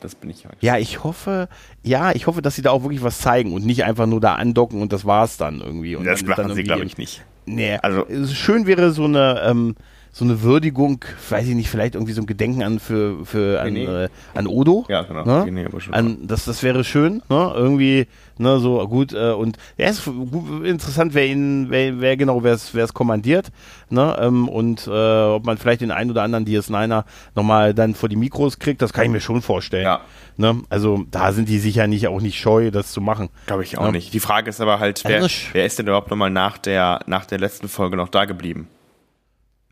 [0.00, 0.56] Das bin ich halt.
[0.60, 1.48] Ja, ich hoffe,
[1.82, 4.34] ja, ich hoffe, dass sie da auch wirklich was zeigen und nicht einfach nur da
[4.34, 5.96] andocken und das war's dann irgendwie.
[5.96, 7.24] Und das machen sie, glaube ich, nicht.
[7.46, 9.76] Nee, also schön wäre so eine, ähm,
[10.16, 13.76] so eine Würdigung, weiß ich nicht, vielleicht irgendwie so ein Gedenken an für, für an,
[13.76, 14.86] äh, an Odo.
[14.88, 15.26] Ja, genau.
[15.26, 15.44] Ne?
[15.44, 17.52] Gene, an, das, das wäre schön, ne?
[17.54, 18.06] Irgendwie,
[18.38, 22.54] ne, so gut, äh, und ja, ist gut, interessant, wer ihn, wer, wer genau, wer
[22.54, 23.48] es, wer es kommandiert,
[23.90, 24.16] ne?
[24.18, 28.16] Ähm, und äh, ob man vielleicht den einen oder anderen DS9er nochmal dann vor die
[28.16, 29.84] Mikros kriegt, das kann ich mir schon vorstellen.
[29.84, 30.00] Ja.
[30.38, 30.62] Ne?
[30.70, 33.28] Also da sind die sicher nicht auch nicht scheu, das zu machen.
[33.44, 33.92] Glaube ich auch ne?
[33.92, 34.14] nicht.
[34.14, 37.38] Die Frage ist aber halt, wer, wer ist denn überhaupt nochmal nach der, nach der
[37.38, 38.68] letzten Folge noch da geblieben?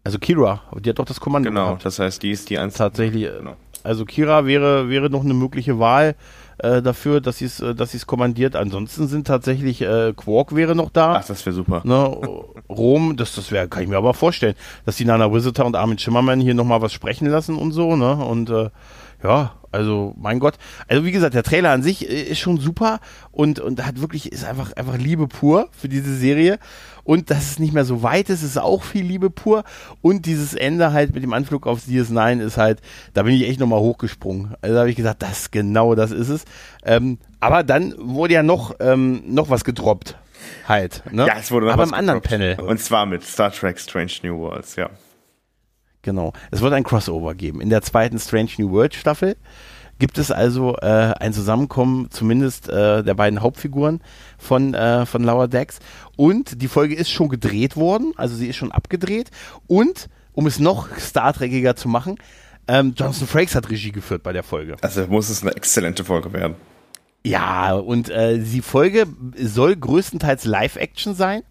[0.05, 1.85] Also Kira, die hat doch das Kommando Genau, gehabt.
[1.87, 2.79] das heißt, die ist die einzige.
[2.79, 3.23] Tatsächlich.
[3.39, 3.57] Genau.
[3.83, 6.15] Also Kira wäre, wäre noch eine mögliche Wahl
[6.59, 8.55] äh, dafür, dass sie es äh, dass sie's kommandiert.
[8.55, 11.17] Ansonsten sind tatsächlich äh, Quark wäre noch da.
[11.17, 11.81] Ach, das wäre super.
[11.85, 12.05] Ne,
[12.69, 14.55] Rom, das, das wäre, kann ich mir aber vorstellen,
[14.87, 18.15] dass die Nana Visitor und Armin Schimmermann hier nochmal was sprechen lassen und so, ne?
[18.15, 18.71] Und äh,
[19.23, 20.55] ja, also mein Gott.
[20.89, 23.01] Also wie gesagt, der Trailer an sich äh, ist schon super
[23.33, 26.59] und, und hat wirklich, ist einfach, einfach Liebe pur für diese Serie.
[27.03, 29.65] Und dass es nicht mehr so weit ist, ist auch viel Liebe pur.
[30.01, 32.81] Und dieses Ende halt mit dem Anflug aufs DS9 ist halt,
[33.13, 34.55] da bin ich echt nochmal hochgesprungen.
[34.63, 36.45] Also da habe ich gesagt, das genau, das ist es.
[36.85, 40.17] Ähm, aber dann wurde ja noch, ähm, noch was gedroppt.
[40.69, 41.03] Halt.
[41.11, 41.27] Ne?
[41.27, 42.61] Ja, es wurde noch aber im anderen Panel.
[42.61, 44.91] Und zwar mit Star Trek Strange New Worlds, ja.
[46.05, 46.35] Genau.
[46.51, 47.61] Es wird ein Crossover geben.
[47.61, 49.37] In der zweiten Strange New World Staffel
[49.99, 54.03] gibt es also äh, ein Zusammenkommen zumindest äh, der beiden Hauptfiguren
[54.39, 55.79] von, äh, von Lower Decks.
[56.17, 59.31] Und die Folge ist schon gedreht worden, also sie ist schon abgedreht.
[59.67, 62.17] Und, um es noch Star Trekiger zu machen,
[62.69, 64.77] ähm, Jonathan Frakes hat Regie geführt bei der Folge.
[64.83, 66.57] Also muss es eine exzellente Folge werden.
[67.25, 69.07] Ja, und äh, die Folge
[69.39, 71.43] soll größtenteils Live-Action sein.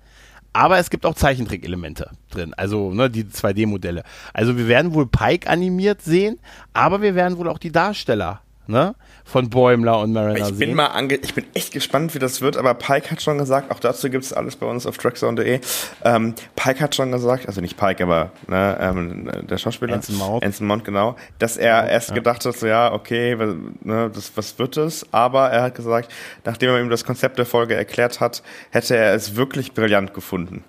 [0.53, 4.03] Aber es gibt auch Zeichentrick-Elemente drin, also ne, die 2D-Modelle.
[4.33, 6.39] Also wir werden wohl Pike animiert sehen,
[6.73, 8.95] aber wir werden wohl auch die Darsteller ne?
[9.25, 10.49] Von Bäumler und Mariner.
[10.49, 13.37] Ich bin mal ange ich bin echt gespannt, wie das wird, aber Pike hat schon
[13.37, 15.59] gesagt, auch dazu gibt es alles bei uns auf trackzone.de.
[16.03, 19.93] Ähm, Pike hat schon gesagt, also nicht Pike, aber ne, ähm, der Schauspieler.
[19.93, 20.43] Anson Mount.
[20.43, 22.15] Anson Mount, genau, dass er erst ja.
[22.15, 23.35] gedacht hat, so ja, okay,
[23.81, 25.05] ne, das, was wird es?
[25.11, 26.11] Aber er hat gesagt,
[26.43, 30.63] nachdem er ihm das Konzept der Folge erklärt hat, hätte er es wirklich brillant gefunden.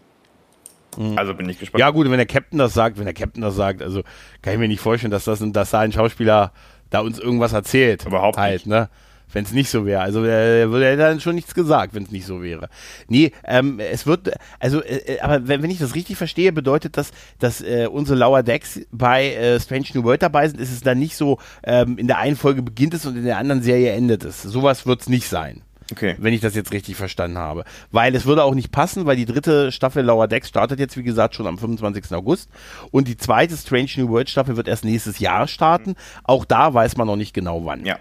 [0.97, 1.19] Mhm.
[1.19, 1.81] Also bin ich gespannt.
[1.81, 4.03] Ja gut, wenn der Captain das sagt, wenn der Captain das sagt, also
[4.43, 6.53] kann ich mir nicht vorstellen, dass das dass da ein Schauspieler
[6.95, 8.07] da uns irgendwas erzählt.
[8.07, 8.67] Überhaupt halt, nicht.
[8.67, 8.89] Ne?
[9.33, 10.01] Wenn es nicht so wäre.
[10.01, 12.69] Also er würde er dann schon nichts gesagt, wenn es nicht so wäre.
[13.09, 14.31] Nee, ähm, es wird,
[14.61, 18.17] also, äh, äh, aber wenn, wenn ich das richtig verstehe, bedeutet das, dass äh, unsere
[18.17, 21.99] Lower Decks bei äh, Strange New World dabei sind, ist es dann nicht so, ähm,
[21.99, 24.43] in der einen Folge beginnt es und in der anderen Serie endet es.
[24.43, 25.63] Sowas wird es nicht sein.
[25.93, 26.17] Okay.
[26.19, 27.65] Wenn ich das jetzt richtig verstanden habe.
[27.91, 31.03] Weil es würde auch nicht passen, weil die dritte Staffel Lower Decks startet jetzt, wie
[31.03, 32.13] gesagt, schon am 25.
[32.13, 32.51] August.
[32.91, 35.95] Und die zweite Strange New World Staffel wird erst nächstes Jahr starten.
[36.23, 37.85] Auch da weiß man noch nicht genau wann.
[37.85, 37.99] Ja.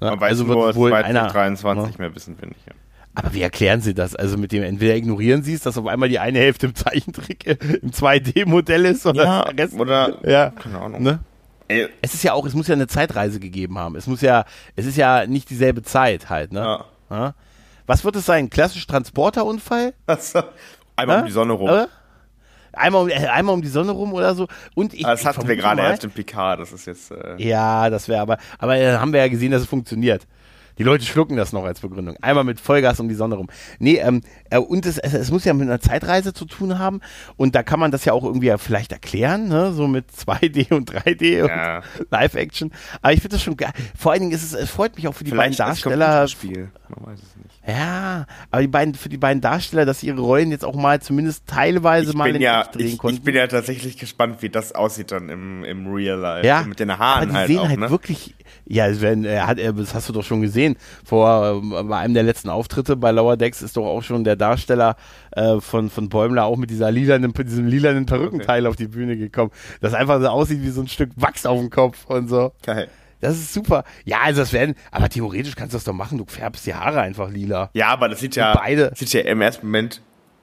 [0.00, 1.94] Man weiß also wird nur wohl einer, 23 ne?
[1.98, 2.66] mehr wissen, finde ich.
[2.66, 2.72] Ja.
[3.14, 4.16] Aber wie erklären Sie das?
[4.16, 7.46] Also mit dem, entweder ignorieren Sie es, dass auf einmal die eine Hälfte im Zeichentrick
[7.82, 11.02] im 2D-Modell ist oder ja, Rest, oder ja, keine Ahnung.
[11.02, 11.20] Ne?
[12.00, 13.96] Es ist ja auch, es muss ja eine Zeitreise gegeben haben.
[13.96, 14.44] Es muss ja,
[14.76, 16.60] es ist ja nicht dieselbe Zeit halt, ne?
[16.60, 16.84] Ja.
[17.10, 17.34] ja?
[17.86, 18.50] Was wird es sein?
[18.50, 19.94] Klassisch Transporterunfall?
[20.96, 21.20] Einmal ja?
[21.20, 21.68] um die Sonne rum.
[21.68, 21.88] Aber?
[22.72, 24.48] Einmal um, äh, einmal um die Sonne rum oder so.
[24.74, 27.10] Und ich, das hatten wir gerade erst im PK, das ist jetzt.
[27.10, 30.26] Äh ja, das wäre aber, aber äh, haben wir ja gesehen, dass es funktioniert.
[30.78, 32.16] Die Leute schlucken das noch als Begründung.
[32.22, 33.48] Einmal mit Vollgas um die Sonne rum.
[33.78, 37.00] Nee, ähm, äh, und es, es, es, muss ja mit einer Zeitreise zu tun haben.
[37.36, 39.72] Und da kann man das ja auch irgendwie vielleicht erklären, ne?
[39.72, 41.76] so mit 2D und 3D ja.
[41.98, 42.70] und Live-Action.
[43.00, 43.72] Aber ich finde das schon geil.
[43.96, 46.28] Vor allen Dingen ist es, es freut mich auch für die vielleicht beiden Darsteller.
[46.28, 46.70] Spiel.
[46.88, 47.52] Man weiß es nicht.
[47.66, 51.00] Ja, aber die beiden, für die beiden Darsteller, dass sie ihre Rollen jetzt auch mal
[51.00, 53.18] zumindest teilweise ich mal in ja, drehen konnten.
[53.18, 56.46] Ich bin ja tatsächlich gespannt, wie das aussieht dann im, im Real Life.
[56.46, 57.90] Ja, mit den Haaren aber die halt sehen auch, halt ne?
[57.90, 58.34] wirklich,
[58.66, 60.61] ja, wenn, hat, das hast du doch schon gesehen.
[61.04, 64.36] Vor äh, bei einem der letzten Auftritte bei Lower Decks ist doch auch schon der
[64.36, 64.96] Darsteller
[65.32, 68.68] äh, von, von Bäumler auch mit dieser lilanen, diesem lilanen Perückenteil okay.
[68.68, 69.50] auf die Bühne gekommen.
[69.80, 72.52] Das einfach so aussieht wie so ein Stück Wachs auf dem Kopf und so.
[72.64, 72.88] Geil.
[73.20, 73.84] Das ist super.
[74.04, 76.18] Ja, also das werden, aber theoretisch kannst du das doch machen.
[76.18, 77.70] Du färbst die Haare einfach lila.
[77.72, 78.92] Ja, aber das sieht ja, beide.
[78.96, 80.02] sieht ja im ersten Moment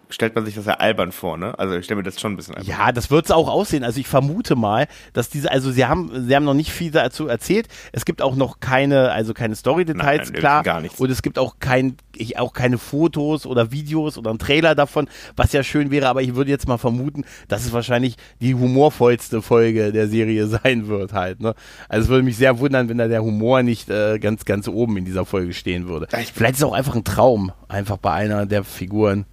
[0.10, 1.58] stellt man sich das ja albern vor, ne?
[1.60, 3.84] Also ich stelle mir das schon ein bisschen albern Ja, das wird es auch aussehen.
[3.84, 7.28] Also ich vermute mal, dass diese, also sie haben, sie haben noch nicht viel dazu
[7.28, 7.68] erzählt.
[7.92, 10.64] Es gibt auch noch keine, also keine Story-Details, klar.
[10.64, 11.00] Gar nichts.
[11.00, 15.08] Und es gibt auch kein, ich, auch keine Fotos oder Videos oder ein Trailer davon,
[15.36, 19.44] was ja schön wäre, aber ich würde jetzt mal vermuten, dass es wahrscheinlich die humorvollste
[19.44, 21.54] Folge der Serie sein wird halt, ne?
[21.88, 24.98] Also es würde mich sehr wundern, wenn da der Humor nicht äh, ganz, ganz oben
[24.98, 26.08] in dieser Folge stehen würde.
[26.10, 29.26] Vielleicht ist es auch einfach ein Traum, einfach bei einer der Figuren.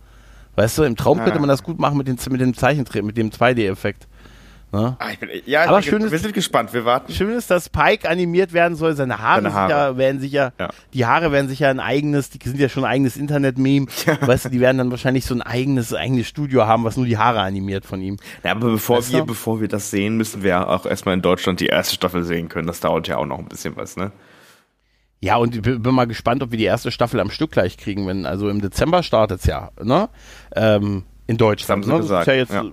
[0.57, 1.25] Weißt du, im Traum ja.
[1.25, 4.09] könnte man das gut machen mit, den, mit dem Zeichentrick, mit dem 2D-Effekt.
[4.73, 4.97] Ne?
[4.99, 5.11] Ah,
[5.47, 7.13] ja, aber schön ist, wir sind gespannt, wir warten.
[7.13, 9.69] Schön ist, dass Pike animiert werden soll, seine Haare, seine Haare.
[9.69, 10.71] Sicher, werden sicher, ja.
[10.93, 14.27] die Haare werden sicher ein eigenes, die sind ja schon ein eigenes Internet-Meme, ja.
[14.27, 17.17] weißt du, die werden dann wahrscheinlich so ein eigenes, eigenes Studio haben, was nur die
[17.17, 18.17] Haare animiert von ihm.
[18.43, 19.27] Ja, aber bevor weißt wir, du?
[19.27, 22.67] bevor wir das sehen, müssen wir auch erstmal in Deutschland die erste Staffel sehen können,
[22.67, 24.11] das dauert ja auch noch ein bisschen was, ne?
[25.21, 28.07] Ja, und ich bin mal gespannt, ob wir die erste Staffel am Stück gleich kriegen,
[28.07, 30.09] wenn, also im Dezember startet es ja, ne?
[30.55, 31.85] Ähm, in Deutschland.
[31.85, 31.99] Das haben sie ne?
[31.99, 32.29] gesagt.
[32.29, 32.73] Das ist ja jetzt, ja.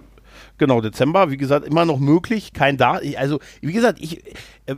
[0.57, 4.23] Genau, Dezember, wie gesagt, immer noch möglich, kein Datum, also, wie gesagt, ich,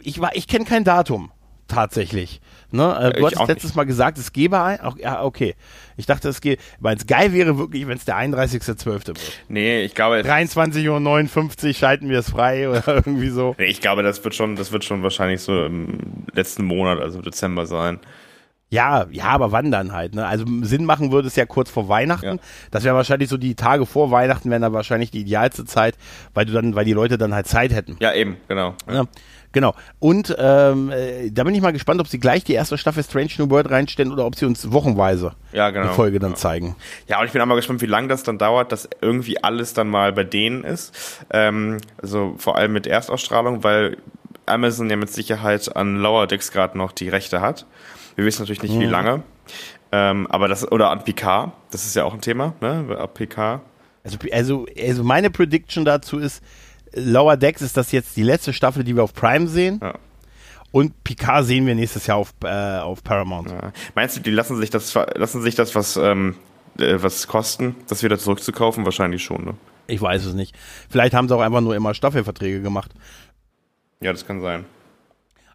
[0.03, 1.31] ich war, ich kenne kein Datum
[1.67, 2.41] tatsächlich.
[2.71, 3.13] Ne?
[3.13, 3.75] Äh, du hast letztes nicht.
[3.75, 4.81] Mal gesagt, es gäbe ein.
[4.81, 5.55] Auch, ja, okay.
[5.97, 6.59] Ich dachte, es geht.
[6.79, 9.07] Weil es geil wäre wirklich, wenn es der 31.12.
[9.07, 9.19] wird.
[9.47, 10.17] Nee, ich glaube.
[10.17, 13.55] 23.59 Uhr schalten wir es frei oder irgendwie so.
[13.57, 15.99] Nee, ich glaube, das wird schon, das wird schon wahrscheinlich so im
[16.33, 17.99] letzten Monat, also Dezember sein.
[18.69, 20.25] Ja, ja, aber wann dann halt, ne?
[20.25, 22.25] Also Sinn machen würde es ja kurz vor Weihnachten.
[22.25, 22.37] Ja.
[22.71, 25.95] Das wäre wahrscheinlich so die Tage vor Weihnachten wären dann wahrscheinlich die idealste Zeit,
[26.33, 27.95] weil du dann, weil die Leute dann halt Zeit hätten.
[27.99, 28.73] Ja, eben, genau.
[28.91, 29.05] Ja.
[29.55, 29.73] Genau.
[29.99, 33.29] Und ähm, äh, da bin ich mal gespannt, ob sie gleich die erste Staffel Strange
[33.37, 35.85] New World reinstellen oder ob sie uns wochenweise ja, genau.
[35.85, 36.35] eine Folge dann ja.
[36.35, 36.75] zeigen.
[37.07, 39.73] Ja, und ich bin auch mal gespannt, wie lange das dann dauert, dass irgendwie alles
[39.73, 40.93] dann mal bei denen ist.
[41.31, 43.95] Ähm, also vor allem mit Erstausstrahlung, weil
[44.45, 47.65] Amazon ja mit Sicherheit an Lower Decks gerade noch die Rechte hat.
[48.17, 48.81] Wir wissen natürlich nicht, mhm.
[48.81, 49.23] wie lange.
[49.93, 52.97] Ähm, aber das, oder an PK, das ist ja auch ein Thema, ne?
[52.99, 53.61] Ab PK.
[54.03, 56.43] Also, also, also meine Prediction dazu ist,
[56.95, 59.79] Lower Decks ist das jetzt die letzte Staffel, die wir auf Prime sehen.
[59.81, 59.95] Ja.
[60.71, 63.49] Und Picard sehen wir nächstes Jahr auf, äh, auf Paramount.
[63.49, 63.71] Ja.
[63.93, 66.35] Meinst du, die lassen sich das, lassen sich das was, ähm,
[66.77, 68.83] äh, was kosten, das wieder zurückzukaufen?
[68.83, 69.53] Wahrscheinlich schon, ne?
[69.87, 70.55] Ich weiß es nicht.
[70.89, 72.91] Vielleicht haben sie auch einfach nur immer Staffelverträge gemacht.
[74.01, 74.65] Ja, das kann sein.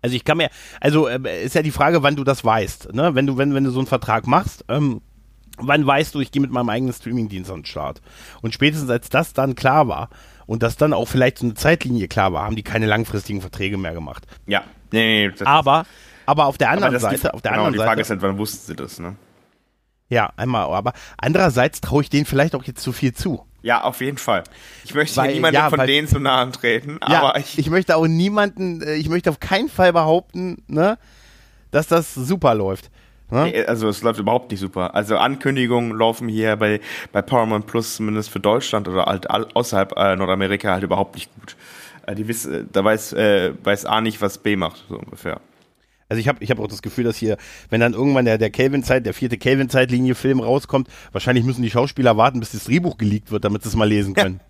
[0.02, 0.48] Also ich kann mir,
[0.80, 2.94] also äh, ist ja die Frage, wann du das weißt.
[2.94, 3.14] Ne?
[3.14, 5.02] Wenn du, wenn, wenn du so einen Vertrag machst, ähm,
[5.58, 8.00] wann weißt du, ich gehe mit meinem eigenen Streamingdienst an den Start?
[8.40, 10.08] Und spätestens als das dann klar war,
[10.50, 13.78] und dass dann auch vielleicht so eine Zeitlinie klar war, haben die keine langfristigen Verträge
[13.78, 14.26] mehr gemacht.
[14.48, 14.64] Ja.
[14.90, 15.86] Nee, nee, aber,
[16.26, 18.36] aber auf der anderen Seite, die, auf der genau, anderen die Frage ist halt, wann
[18.36, 19.14] wussten sie das, ne?
[20.08, 23.46] Ja, einmal, aber andererseits traue ich denen vielleicht auch jetzt zu viel zu.
[23.62, 24.42] Ja, auf jeden Fall.
[24.84, 27.56] Ich möchte weil, niemanden ja, von weil, denen zu nahe treten, aber ich.
[27.56, 30.98] Ich möchte auch niemanden, äh, ich möchte auf keinen Fall behaupten, ne,
[31.70, 32.90] dass das super läuft.
[33.30, 33.64] Ne?
[33.66, 34.94] Also es läuft überhaupt nicht super.
[34.94, 36.80] Also Ankündigungen laufen hier bei,
[37.12, 41.56] bei Paramount Plus zumindest für Deutschland oder halt außerhalb äh, Nordamerika halt überhaupt nicht gut.
[42.06, 45.40] Äh, die wiss, äh, da weiß, äh, weiß A nicht, was B macht, so ungefähr.
[46.08, 47.36] Also ich habe ich hab auch das Gefühl, dass hier,
[47.68, 52.40] wenn dann irgendwann der, der Kelvin-Zeit, der vierte Kelvin-Zeitlinie-Film rauskommt, wahrscheinlich müssen die Schauspieler warten,
[52.40, 54.40] bis das Drehbuch geleakt wird, damit sie es mal lesen können.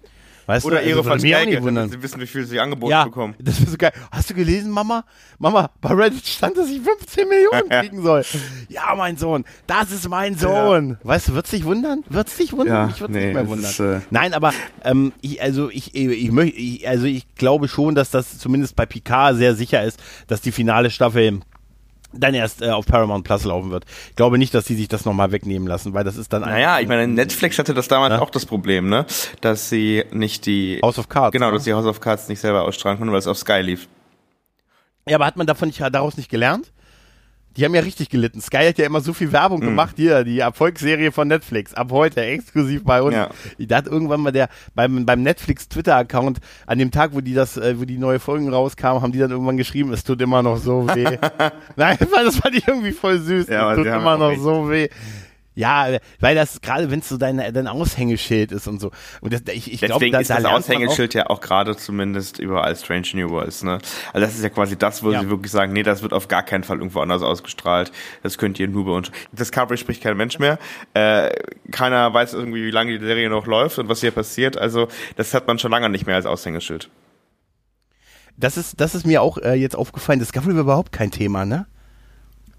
[0.46, 0.88] Weißt Oder du?
[0.88, 1.26] ihre also,
[1.70, 3.35] damit sie wissen, wie viel sie angeboten ja, bekommen.
[3.38, 3.92] Das ist so geil.
[4.11, 5.05] Hast du gelesen, Mama?
[5.38, 8.24] Mama, bei Reddit stand, dass ich 15 Millionen kriegen soll.
[8.68, 10.90] Ja, mein Sohn, das ist mein Sohn.
[10.90, 11.09] Ja.
[11.09, 12.05] Weißt du, wird's dich wundern?
[12.09, 12.88] Wird's dich wundern?
[12.88, 13.70] Ja, ich würde nee, nicht mehr wundern.
[13.70, 14.53] Ist, äh Nein, aber
[14.85, 19.37] ähm, ich, also ich, ich, ich, also ich glaube schon, dass das zumindest bei Picard
[19.37, 21.40] sehr sicher ist, dass die finale Staffel
[22.12, 23.85] dann erst äh, auf Paramount Plus laufen wird.
[24.11, 26.81] Ich glaube nicht, dass sie sich das nochmal wegnehmen lassen, weil das ist dann Naja,
[26.81, 28.20] ich meine, Netflix hatte das damals ja?
[28.20, 29.07] auch das Problem, ne?
[29.40, 31.33] Dass sie nicht die House of Cards.
[31.33, 33.88] Genau, dass sie House of Cards nicht selber ausstrahlen konnten, weil es auf Sky lief.
[35.09, 36.73] Ja, aber hat man davon nicht, daraus nicht gelernt?
[37.56, 38.40] Die haben ja richtig gelitten.
[38.40, 39.66] Sky hat ja immer so viel Werbung mhm.
[39.66, 39.94] gemacht.
[39.96, 41.74] Hier, die Erfolgsserie von Netflix.
[41.74, 43.14] Ab heute exklusiv bei uns.
[43.14, 43.30] Ja.
[43.58, 47.56] Da hat irgendwann mal der beim, beim Netflix Twitter-Account an dem Tag, wo die das,
[47.56, 50.58] äh, wo die neue Folgen rauskamen, haben die dann irgendwann geschrieben, es tut immer noch
[50.58, 51.04] so weh.
[51.76, 53.48] Nein, das fand ich irgendwie voll süß.
[53.48, 54.88] Ja, es tut immer noch so weh.
[55.54, 58.92] Ja, weil das gerade, wenn es so dein, dein Aushängeschild ist und so.
[59.20, 63.08] Und das, ich, ich glaube, da, ist das Aushängeschild ja auch gerade zumindest überall Strange
[63.14, 63.64] New Worlds.
[63.64, 63.78] Ne?
[64.12, 65.20] Also das ist ja quasi das, wo ja.
[65.20, 67.90] sie wirklich sagen, nee, das wird auf gar keinen Fall irgendwo anders ausgestrahlt.
[68.22, 69.10] Das könnt ihr nur bei uns.
[69.32, 70.58] Discovery spricht kein Mensch mehr.
[70.94, 71.30] Äh,
[71.72, 74.56] keiner weiß irgendwie, wie lange die Serie noch läuft und was hier passiert.
[74.56, 74.86] Also
[75.16, 76.88] das hat man schon lange nicht mehr als Aushängeschild.
[78.36, 80.20] Das ist, das ist mir auch äh, jetzt aufgefallen.
[80.20, 81.66] Discovery war überhaupt kein Thema, ne?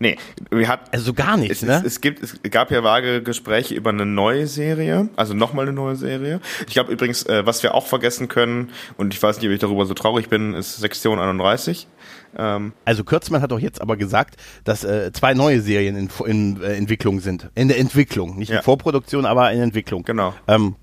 [0.02, 0.18] Nee,
[0.50, 0.90] wir hatten.
[0.92, 1.76] Also gar nicht, es, ne?
[1.76, 5.74] Es, es, gibt, es gab ja vage Gespräche über eine neue Serie, also nochmal eine
[5.74, 6.42] neue Serie.
[6.66, 9.60] Ich glaube übrigens, äh, was wir auch vergessen können, und ich weiß nicht, ob ich
[9.60, 11.88] darüber so traurig bin, ist Sektion 31.
[12.36, 16.64] Ähm, also Kürzmann hat doch jetzt aber gesagt, dass äh, zwei neue Serien in, in
[16.64, 17.52] äh, Entwicklung sind.
[17.54, 18.62] In der Entwicklung, nicht in ja.
[18.64, 20.02] Vorproduktion, aber in Entwicklung.
[20.02, 20.34] Genau.
[20.48, 20.78] Ähm,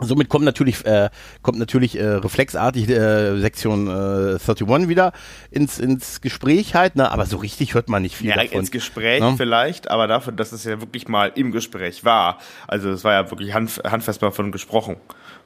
[0.00, 1.08] Somit kommt natürlich äh,
[1.42, 5.12] kommt natürlich äh, reflexartig äh, Sektion äh, 31 wieder
[5.52, 7.12] ins ins Gespräch halt, ne?
[7.12, 8.58] Aber so richtig hört man nicht viel ja, davon.
[8.58, 9.34] ins Gespräch ne?
[9.36, 12.38] vielleicht, aber dafür, dass es ja wirklich mal im Gespräch war.
[12.66, 14.96] Also es war ja wirklich hand, handfest mal von gesprochen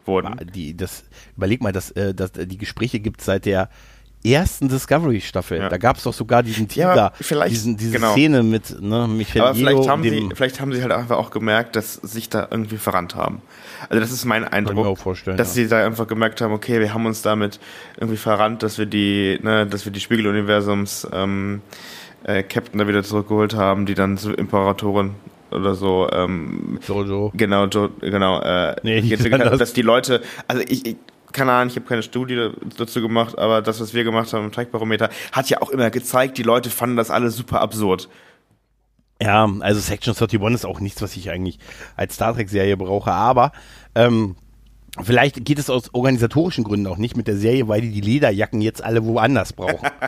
[0.07, 0.37] worden.
[0.55, 1.05] Die das
[1.37, 3.69] überleg mal, dass, äh, dass die Gespräche gibt seit der
[4.25, 5.59] ersten Discovery-Staffel.
[5.59, 5.69] Ja.
[5.69, 8.13] Da gab es doch sogar diesen Teaser, ja, vielleicht, diesen, diese genau.
[8.13, 11.77] Szene mit ne, Michael Aber vielleicht haben, sie, vielleicht haben sie halt einfach auch gemerkt,
[11.77, 13.43] dass sich da irgendwie verrannt haben.
[13.89, 15.45] Also das ist mein Eindruck, dass ja.
[15.45, 17.61] sie da einfach gemerkt haben, okay, wir haben uns damit
[17.97, 21.63] irgendwie verrannt, dass wir die, ne, dass wir die Spiegeluniversums ähm,
[22.25, 25.15] äh, Captain da wieder zurückgeholt haben, die dann so Imperatorin
[25.51, 27.33] oder so ähm, Jojo.
[27.35, 30.97] Genau, jo, genau, äh, nee, jetzt, dass die Leute, also ich, ich
[31.33, 34.53] keine Ahnung, ich habe keine Studie dazu gemacht, aber das, was wir gemacht haben im
[34.53, 38.09] Teigbarometer, hat ja auch immer gezeigt, die Leute fanden das alles super absurd.
[39.21, 41.59] Ja, also Section 31 ist auch nichts, was ich eigentlich
[41.97, 43.53] als Star Trek-Serie brauche, aber
[43.95, 44.37] ähm,
[45.03, 48.61] vielleicht geht es aus organisatorischen Gründen auch nicht mit der Serie, weil die die Lederjacken
[48.61, 49.88] jetzt alle woanders brauchen.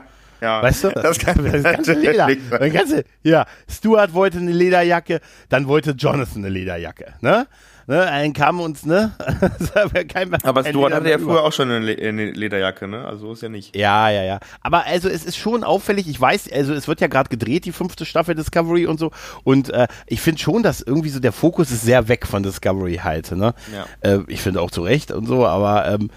[0.40, 0.88] Ja, weißt du?
[0.94, 2.28] Das, kann, das ganze Leder.
[2.50, 7.12] Das ganze, ja, Stuart wollte eine Lederjacke, dann wollte Jonathan eine Lederjacke.
[7.20, 7.46] Ne?
[7.90, 9.12] Ne, einen kam uns, ne?
[10.44, 13.04] aber Stuart hatte ja früher auch schon eine, eine, Lederjacke, ne?
[13.04, 13.74] Also ist ja nicht.
[13.76, 14.38] Ja, ja, ja.
[14.62, 17.72] Aber also es ist schon auffällig, ich weiß, also es wird ja gerade gedreht, die
[17.72, 19.10] fünfte Staffel Discovery und so.
[19.42, 23.00] Und äh, ich finde schon, dass irgendwie so der Fokus ist sehr weg von Discovery
[23.02, 23.54] halt, ne?
[23.74, 23.86] Ja.
[24.08, 26.10] Äh, ich finde auch zu Recht und so, aber ähm,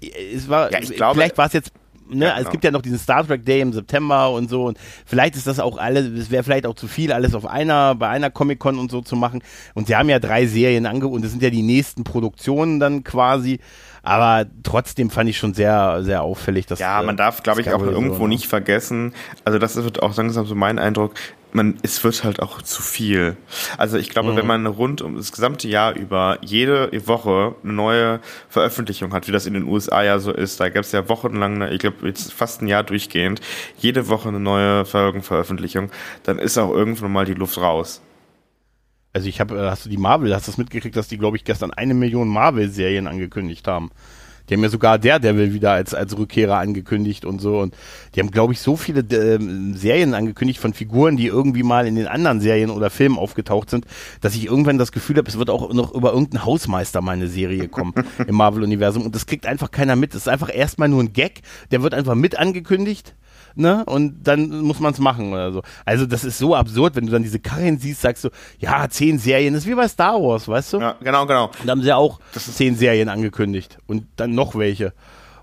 [0.00, 1.72] es war, ja, ich glaube, vielleicht war es jetzt
[2.10, 2.46] ne, ja, genau.
[2.46, 5.46] es gibt ja noch diesen Star Trek Day im September und so und vielleicht ist
[5.46, 8.78] das auch alles, es wäre vielleicht auch zu viel, alles auf einer, bei einer Comic-Con
[8.78, 9.42] und so zu machen.
[9.74, 13.04] Und sie haben ja drei Serien angeboten und das sind ja die nächsten Produktionen dann
[13.04, 13.60] quasi.
[14.02, 16.78] Aber trotzdem fand ich schon sehr, sehr auffällig, dass.
[16.78, 18.28] Ja, man darf, glaube ich, auch irgendwo so, ne?
[18.30, 19.12] nicht vergessen.
[19.44, 21.12] Also, das wird auch langsam so mein Eindruck
[21.52, 23.36] man, es wird halt auch zu viel.
[23.78, 24.36] Also ich glaube, mhm.
[24.36, 29.32] wenn man rund um das gesamte Jahr über jede Woche eine neue Veröffentlichung hat, wie
[29.32, 32.32] das in den USA ja so ist, da gab es ja wochenlang, ich glaube jetzt
[32.32, 33.40] fast ein Jahr durchgehend,
[33.78, 35.90] jede Woche eine neue Folgenveröffentlichung,
[36.22, 38.02] dann ist auch irgendwann mal die Luft raus.
[39.12, 41.36] Also ich habe, äh, hast du die Marvel, hast du das mitgekriegt, dass die, glaube
[41.36, 43.90] ich, gestern eine Million Marvel-Serien angekündigt haben?
[44.50, 47.60] Die haben ja sogar Daredevil wieder als, als Rückkehrer angekündigt und so.
[47.60, 47.74] Und
[48.14, 49.38] die haben, glaube ich, so viele äh,
[49.74, 53.86] Serien angekündigt von Figuren, die irgendwie mal in den anderen Serien oder Filmen aufgetaucht sind,
[54.20, 57.28] dass ich irgendwann das Gefühl habe, es wird auch noch über irgendeinen Hausmeister mal eine
[57.28, 57.94] Serie kommen
[58.26, 59.04] im Marvel-Universum.
[59.04, 60.14] Und das kriegt einfach keiner mit.
[60.14, 61.42] Das ist einfach erstmal nur ein Gag.
[61.70, 63.14] Der wird einfach mit angekündigt
[63.54, 63.84] ne?
[63.84, 65.62] Und dann muss man es machen oder so.
[65.84, 69.18] Also das ist so absurd, wenn du dann diese Karren siehst, sagst du, ja, zehn
[69.18, 70.80] Serien, das ist wie bei Star Wars, weißt du?
[70.80, 71.46] Ja, genau, genau.
[71.46, 74.92] Und da haben sie ja auch zehn Serien angekündigt und dann noch welche.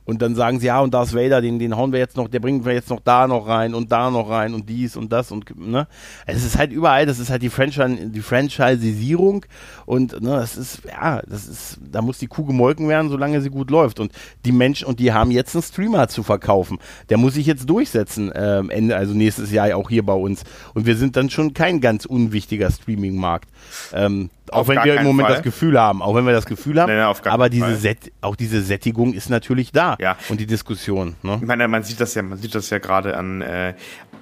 [0.08, 2.39] Und dann sagen sie, ja, und Darth Vader, den, den hauen wir jetzt noch, der
[2.39, 5.32] bringen wir jetzt noch da noch rein und da noch rein und dies und das
[5.32, 5.86] und, ne?
[6.26, 9.46] Es ist halt überall, das ist halt die Franchise, die Franchisierung
[9.86, 13.50] und, ne, das ist, ja, das ist, da muss die Kuh gemolken werden, solange sie
[13.50, 14.00] gut läuft.
[14.00, 14.13] Und
[14.46, 16.80] die Menschen, und die haben jetzt einen Streamer zu verkaufen.
[17.10, 20.43] Der muss sich jetzt durchsetzen, ähm, Ende, also nächstes Jahr auch hier bei uns.
[20.74, 23.49] Und wir sind dann schon kein ganz unwichtiger Streaming-Markt.
[23.93, 25.36] Ähm, auch wenn wir im Moment Fall.
[25.36, 28.38] das Gefühl haben, auch wenn wir das Gefühl haben, nee, nee, aber diese Set, auch
[28.38, 30.18] diese Sättigung ist natürlich da ja.
[30.30, 31.16] und die Diskussion.
[31.24, 31.38] Ne?
[31.41, 33.74] Ich meine, man sieht das ja, man sieht das ja gerade an äh,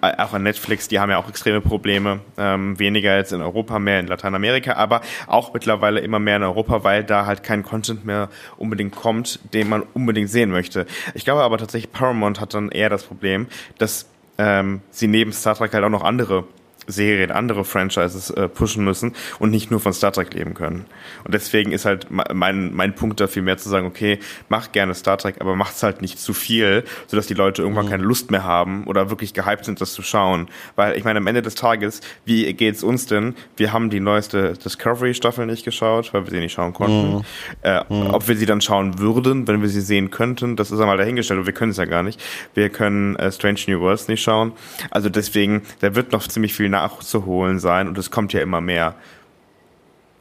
[0.02, 4.00] auch an Netflix, die haben ja auch extreme Probleme, ähm, weniger jetzt in Europa, mehr
[4.00, 8.30] in Lateinamerika, aber auch mittlerweile immer mehr in Europa, weil da halt kein Content mehr
[8.58, 10.86] unbedingt kommt, den man unbedingt sehen möchte.
[11.14, 13.48] Ich glaube aber tatsächlich, Paramount hat dann eher das Problem,
[13.78, 14.08] dass
[14.38, 16.46] ähm, sie neben Star Trek halt auch noch andere
[16.88, 20.86] Serien, andere Franchises äh, pushen müssen und nicht nur von Star Trek leben können.
[21.24, 24.20] Und deswegen ist halt mein, mein Punkt dafür mehr zu sagen, okay,
[24.50, 27.90] mach gerne Star Trek, aber macht's halt nicht zu viel, sodass die Leute irgendwann mhm.
[27.90, 30.48] keine Lust mehr haben oder wirklich gehypt sind, das zu schauen.
[30.76, 33.36] Weil ich meine, am Ende des Tages, wie geht's uns denn?
[33.58, 37.18] Wir haben die neueste Discovery-Staffel nicht geschaut, weil wir sie nicht schauen konnten.
[37.18, 37.22] Mhm.
[37.64, 38.12] Äh, mhm.
[38.12, 41.40] Ob wir sie dann schauen würden, wenn wir sie sehen könnten, das ist einmal dahingestellt
[41.40, 42.22] und wir können es ja gar nicht.
[42.54, 44.54] Wir können äh, Strange New Worlds nicht schauen.
[44.92, 48.96] Also deswegen, da wird noch ziemlich viel nachzuholen sein und es kommt ja immer mehr.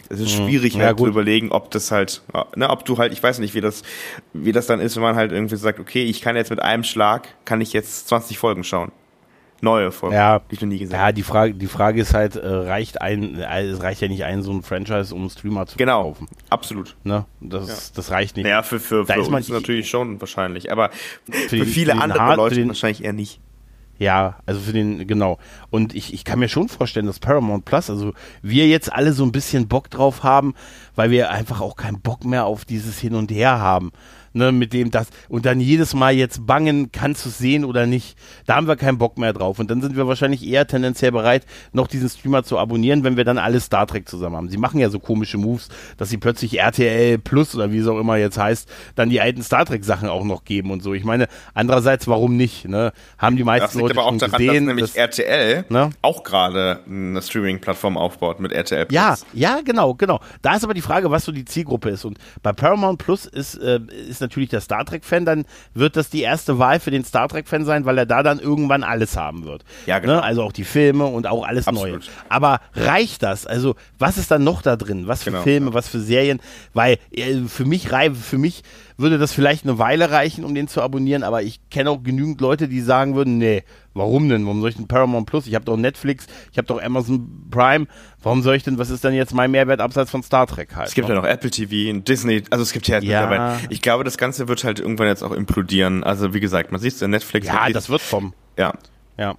[0.09, 0.47] Es ist mhm.
[0.47, 2.23] schwierig ja, halt zu überlegen, ob das halt,
[2.57, 3.83] ne, ob du halt, ich weiß nicht, wie das,
[4.33, 6.85] wie das dann ist, wenn man halt irgendwie sagt, okay, ich kann jetzt mit einem
[6.85, 8.93] Schlag, kann ich jetzt 20 Folgen schauen.
[9.61, 11.09] Neue Folgen, ja, die ich noch nie gesehen habe.
[11.09, 14.25] Ja, die Frage, die Frage ist halt, äh, reicht ein, äh, es reicht ja nicht
[14.25, 16.29] ein so ein Franchise, um einen Streamer zu genau, kaufen.
[16.51, 16.97] absolut.
[17.03, 17.25] Ne?
[17.41, 17.75] Das, ja.
[17.97, 18.45] das reicht nicht.
[18.45, 20.91] Naja, für, für, für uns man, natürlich schon wahrscheinlich, aber
[21.31, 23.41] für, für viele andere Hard, Leute wahrscheinlich eher nicht.
[23.99, 25.39] Ja, also für den, genau.
[25.71, 29.25] Und ich, ich kann mir schon vorstellen, dass Paramount Plus, also wir jetzt alle so
[29.25, 30.55] ein bisschen Bock drauf haben,
[30.97, 33.93] weil wir einfach auch keinen Bock mehr auf dieses Hin und Her haben
[34.35, 37.87] ne, mit dem das und dann jedes Mal jetzt bangen, kannst du es sehen oder
[37.87, 38.18] nicht.
[38.47, 41.47] Da haben wir keinen Bock mehr drauf und dann sind wir wahrscheinlich eher tendenziell bereit,
[41.72, 44.51] noch diesen Streamer zu abonnieren, wenn wir dann alle Star Trek zusammen haben.
[44.51, 47.99] Sie machen ja so komische Moves, dass sie plötzlich RTL Plus oder wie es auch
[47.99, 50.93] immer jetzt heißt, dann die alten Star Trek Sachen auch noch geben und so.
[50.95, 52.68] Ich meine, andererseits, warum nicht?
[52.68, 52.93] Ne?
[53.18, 55.91] Haben die meisten das liegt Leute aber auch daran, gesehen, dass nämlich dass, RTL ne?
[56.03, 58.95] auch gerade eine Streaming-Plattform aufbaut mit RTL Plus.
[58.95, 60.20] Ja, ja, genau, genau.
[60.43, 62.05] Da ist aber die Frage, was so die Zielgruppe ist.
[62.05, 65.45] Und bei Paramount Plus ist, äh, ist natürlich der Star Trek-Fan, dann
[65.75, 68.83] wird das die erste Wahl für den Star Trek-Fan sein, weil er da dann irgendwann
[68.83, 69.64] alles haben wird.
[69.87, 70.14] Ja, genau.
[70.14, 70.22] Ne?
[70.22, 72.01] Also auch die Filme und auch alles Absolut.
[72.01, 72.11] Neue.
[72.29, 73.47] Aber reicht das?
[73.47, 75.07] Also, was ist dann noch da drin?
[75.07, 75.75] Was für genau, Filme, ja.
[75.75, 76.41] was für Serien?
[76.72, 78.62] Weil äh, für mich, für mich
[78.97, 82.41] würde das vielleicht eine Weile reichen, um den zu abonnieren, aber ich kenne auch genügend
[82.41, 84.45] Leute, die sagen würden, nee, warum denn?
[84.45, 85.47] Warum soll ich denn Paramount Plus?
[85.47, 87.87] Ich habe doch Netflix, ich habe doch Amazon Prime.
[88.23, 90.89] Warum soll ich denn, was ist denn jetzt mein Mehrwert abseits von Star Trek halt?
[90.89, 93.59] Es gibt ja noch Apple TV und Disney, also es gibt ja, ja.
[93.69, 96.05] Ich glaube, das Ganze wird halt irgendwann jetzt auch implodieren.
[96.05, 97.49] Also wie gesagt, man sieht es in Netflix.
[97.49, 98.33] Ja, das wird vom.
[98.57, 98.75] Ja.
[99.19, 99.35] Ja.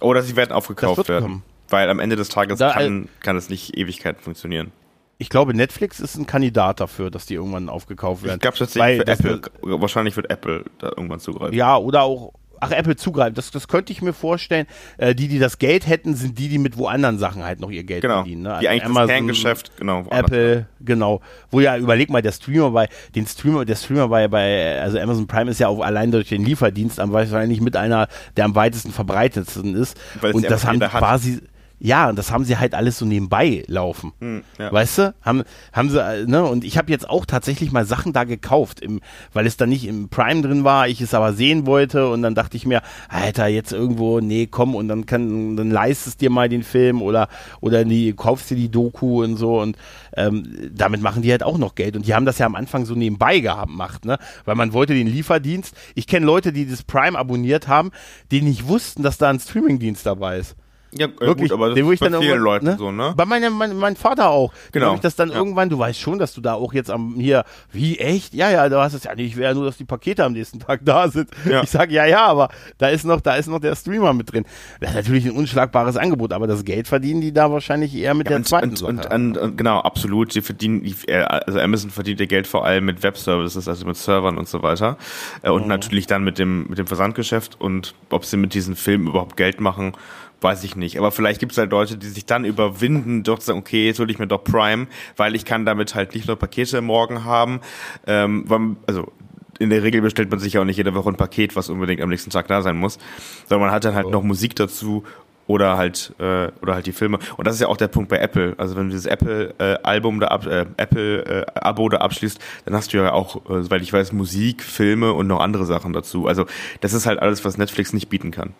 [0.00, 1.22] Oder sie werden aufgekauft werden.
[1.22, 1.42] Kommen.
[1.68, 4.72] Weil am Ende des Tages da, kann, kann es nicht Ewigkeiten funktionieren
[5.20, 8.36] ich glaube, Netflix ist ein Kandidat dafür, dass die irgendwann aufgekauft werden.
[8.36, 11.54] Ich glaube tatsächlich für Apple, wahrscheinlich wird Apple da irgendwann zugreifen.
[11.54, 14.66] Ja, oder auch, ach, Apple zugreifen, das, das könnte ich mir vorstellen.
[14.96, 17.70] Äh, die, die das Geld hätten, sind die, die mit wo anderen Sachen halt noch
[17.70, 18.14] ihr Geld genau.
[18.14, 18.42] verdienen.
[18.42, 18.50] Ne?
[18.50, 20.06] Also die eigentlich Amazon, das Kerngeschäft, genau.
[20.08, 21.20] Apple, genau.
[21.50, 25.26] Wo ja, überleg mal, der Streamer bei, den Streamer, der Streamer bei, bei, also Amazon
[25.26, 28.08] Prime ist ja auch allein durch den Lieferdienst am wahrscheinlich mit einer,
[28.38, 30.00] der am weitesten verbreitetsten ist.
[30.18, 31.42] Weil Und das haben quasi,
[31.82, 34.12] ja, und das haben sie halt alles so nebenbei laufen.
[34.20, 34.70] Hm, ja.
[34.70, 35.14] Weißt du?
[35.22, 36.44] Haben, haben sie, äh, ne?
[36.44, 39.00] Und ich habe jetzt auch tatsächlich mal Sachen da gekauft, im,
[39.32, 42.34] weil es da nicht im Prime drin war, ich es aber sehen wollte und dann
[42.34, 46.50] dachte ich mir, Alter, jetzt irgendwo, nee, komm, und dann kann, dann leistest dir mal
[46.50, 47.28] den Film oder,
[47.62, 49.78] oder die, kaufst dir die Doku und so und
[50.16, 51.96] ähm, damit machen die halt auch noch Geld.
[51.96, 54.18] Und die haben das ja am Anfang so nebenbei gemacht, ne?
[54.44, 55.74] Weil man wollte den Lieferdienst.
[55.94, 57.90] Ich kenne Leute, die das Prime abonniert haben,
[58.30, 60.56] die nicht wussten, dass da ein Streamingdienst dabei ist.
[60.92, 62.76] Ja, äh, wirklich, gut, aber das den, ist bei vielen Leuten ne?
[62.76, 63.14] so, ne?
[63.16, 64.52] Bei meinem mein, mein Vater auch.
[64.72, 64.94] Genau.
[64.94, 65.36] ich das dann ja.
[65.36, 68.34] irgendwann, du weißt schon, dass du da auch jetzt am hier, wie echt?
[68.34, 70.58] Ja, ja, du hast es ja nicht, ich ja nur, dass die Pakete am nächsten
[70.58, 71.30] Tag da sind.
[71.48, 71.62] Ja.
[71.62, 74.44] Ich sag ja, ja, aber da ist noch, da ist noch der Streamer mit drin.
[74.80, 78.26] Das ist natürlich ein unschlagbares Angebot, aber das Geld verdienen die da wahrscheinlich eher mit
[78.26, 79.14] ja, der und, zweiten und, Sache.
[79.14, 80.32] Und, und, genau, absolut.
[80.32, 84.38] Sie verdienen, äh, also Amazon verdient ihr Geld vor allem mit Webservices, also mit Servern
[84.38, 84.96] und so weiter.
[85.42, 85.68] Äh, und mhm.
[85.68, 89.60] natürlich dann mit dem, mit dem Versandgeschäft und ob sie mit diesen Filmen überhaupt Geld
[89.60, 89.92] machen
[90.40, 90.98] weiß ich nicht.
[90.98, 94.00] Aber vielleicht gibt es halt Leute, die sich dann überwinden, doch zu sagen, okay, jetzt
[94.00, 94.86] hole ich mir doch Prime,
[95.16, 97.60] weil ich kann damit halt nicht nur Pakete morgen haben.
[98.06, 99.12] Ähm, weil, also
[99.58, 102.00] in der Regel bestellt man sich ja auch nicht jede Woche ein Paket, was unbedingt
[102.00, 102.98] am nächsten Tag da sein muss,
[103.46, 104.10] sondern man hat dann halt oh.
[104.10, 105.04] noch Musik dazu
[105.46, 108.18] oder halt äh, oder halt die Filme und das ist ja auch der Punkt bei
[108.18, 111.98] Apple also wenn du dieses Apple äh, Album da ab, äh, Apple äh, Abo da
[111.98, 115.66] abschließt dann hast du ja auch äh, soweit ich weiß Musik Filme und noch andere
[115.66, 116.46] Sachen dazu also
[116.82, 118.54] das ist halt alles was Netflix nicht bieten kann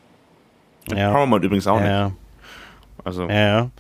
[0.97, 1.13] ja.
[1.13, 2.09] Paramount übrigens auch ja.
[2.09, 2.17] nicht.
[3.05, 3.29] Also.
[3.29, 3.71] Ja.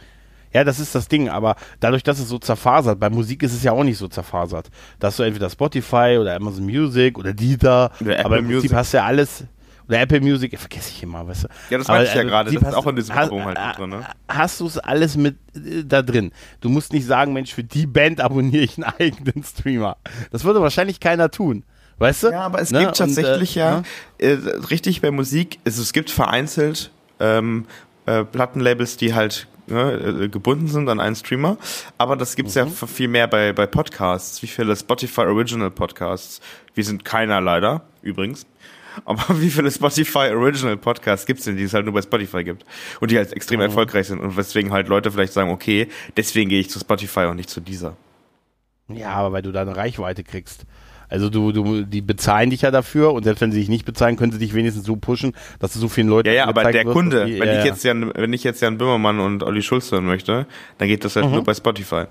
[0.52, 3.62] Ja, das ist das Ding, aber dadurch, dass es so zerfasert, bei Musik ist es
[3.62, 4.68] ja auch nicht so zerfasert.
[4.98, 8.62] Da hast du entweder Spotify oder Amazon Music oder Deezer, oder aber im Music.
[8.62, 9.44] Prinzip hast du ja alles,
[9.86, 11.48] oder Apple Music, vergesse ich immer, weißt du.
[11.70, 13.78] Ja, das weiß ich ja also gerade, das ist auch in diesem Album halt mit
[13.78, 14.06] drin, ne?
[14.28, 16.32] Hast du es alles mit äh, da drin?
[16.60, 19.98] Du musst nicht sagen, Mensch, für die Band abonniere ich einen eigenen Streamer.
[20.32, 21.64] Das würde wahrscheinlich keiner tun.
[21.98, 22.30] Weißt du?
[22.30, 22.80] Ja, aber es ne?
[22.80, 23.84] gibt tatsächlich Und, äh, ja, ne?
[24.18, 26.90] äh, richtig bei Musik, es, es gibt vereinzelt
[27.20, 27.66] ähm,
[28.06, 31.56] äh, Plattenlabels, die halt ne, äh, gebunden sind an einen Streamer.
[31.98, 32.60] Aber das gibt's mhm.
[32.60, 34.42] ja viel mehr bei, bei Podcasts.
[34.42, 36.40] Wie viele Spotify Original Podcasts?
[36.74, 38.46] Wir sind keiner leider, übrigens.
[39.04, 42.44] Aber wie viele Spotify Original Podcasts gibt es denn, die es halt nur bei Spotify
[42.44, 42.64] gibt
[43.00, 43.66] und die halt extrem mhm.
[43.66, 47.36] erfolgreich sind und weswegen halt Leute vielleicht sagen, okay, deswegen gehe ich zu Spotify und
[47.36, 47.96] nicht zu dieser.
[48.88, 50.66] Ja, aber weil du da eine Reichweite kriegst.
[51.10, 54.16] Also du, du, die bezahlen dich ja dafür und selbst wenn sie dich nicht bezahlen,
[54.16, 56.28] können sie dich wenigstens so pushen, dass du so vielen Leuten.
[56.28, 58.78] Ja, ja, aber der Kunde, die, wenn ja, ich jetzt Jan, wenn ich jetzt Jan
[58.78, 60.46] Böhmermann und Olli Schulz hören möchte,
[60.78, 61.32] dann geht das halt mhm.
[61.32, 62.04] nur bei Spotify.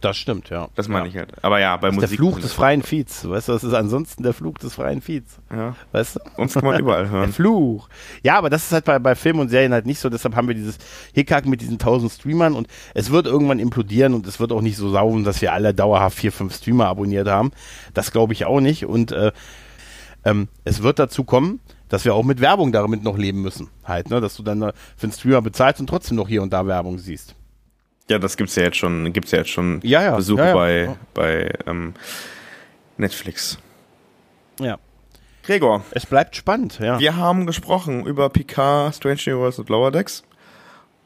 [0.00, 0.68] Das stimmt, ja.
[0.74, 1.10] Das meine ja.
[1.10, 1.44] ich halt.
[1.44, 2.10] Aber ja, bei das Musik.
[2.10, 3.28] Der Fluch des freien Feeds.
[3.28, 5.38] Weißt du, das ist ansonsten der Fluch des freien Feeds.
[5.50, 5.74] Ja.
[5.92, 6.20] Weißt du?
[6.40, 7.24] Uns kann man überall hören.
[7.24, 7.88] Der Fluch.
[8.22, 10.08] Ja, aber das ist halt bei, bei Filmen und Serien halt nicht so.
[10.08, 10.78] Deshalb haben wir dieses
[11.12, 14.76] Hickhack mit diesen tausend Streamern und es wird irgendwann implodieren und es wird auch nicht
[14.76, 17.50] so saugen, dass wir alle dauerhaft vier, fünf Streamer abonniert haben.
[17.92, 18.86] Das glaube ich auch nicht.
[18.86, 19.32] Und äh,
[20.24, 23.68] ähm, es wird dazu kommen, dass wir auch mit Werbung damit noch leben müssen.
[23.84, 24.22] Halt, ne?
[24.22, 26.98] Dass du dann äh, für einen Streamer bezahlst und trotzdem noch hier und da Werbung
[26.98, 27.34] siehst.
[28.10, 30.96] Ja, das gibt's ja jetzt schon, gibt's ja jetzt schon ja, ja, Besuche ja, bei,
[31.14, 31.94] bei ähm,
[32.96, 33.56] Netflix.
[34.58, 34.78] Ja.
[35.44, 35.84] Gregor.
[35.92, 36.98] Es bleibt spannend, ja.
[36.98, 40.24] Wir haben gesprochen über Picard, Strange Universe und Lower Decks.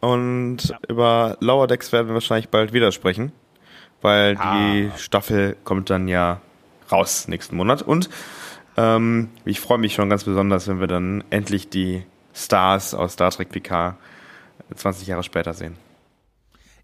[0.01, 3.33] Und über Lower Decks werden wir wahrscheinlich bald wieder sprechen.
[4.01, 4.57] Weil ah.
[4.57, 6.41] die Staffel kommt dann ja
[6.91, 7.83] raus nächsten Monat.
[7.83, 8.09] Und
[8.79, 12.03] ähm, ich freue mich schon ganz besonders, wenn wir dann endlich die
[12.33, 13.97] Stars aus Star Trek Picard
[14.75, 15.84] 20 Jahre später sehen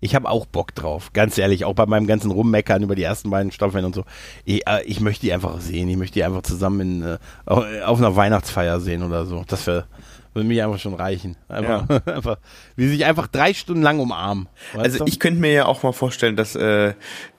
[0.01, 3.31] ich habe auch Bock drauf, ganz ehrlich, auch bei meinem ganzen Rummeckern über die ersten
[3.31, 4.05] beiden Staffeln und so.
[4.45, 7.99] Ich, äh, ich möchte die einfach sehen, ich möchte die einfach zusammen in, äh, auf
[7.99, 9.45] einer Weihnachtsfeier sehen oder so.
[9.47, 9.87] Das wär,
[10.33, 11.37] würde mich einfach schon reichen.
[11.49, 11.97] Einfach, ja.
[12.15, 12.39] einfach,
[12.77, 14.49] wie sich einfach drei Stunden lang umarmen.
[14.77, 15.05] Also du?
[15.07, 16.95] ich könnte mir ja auch mal vorstellen, dass, äh,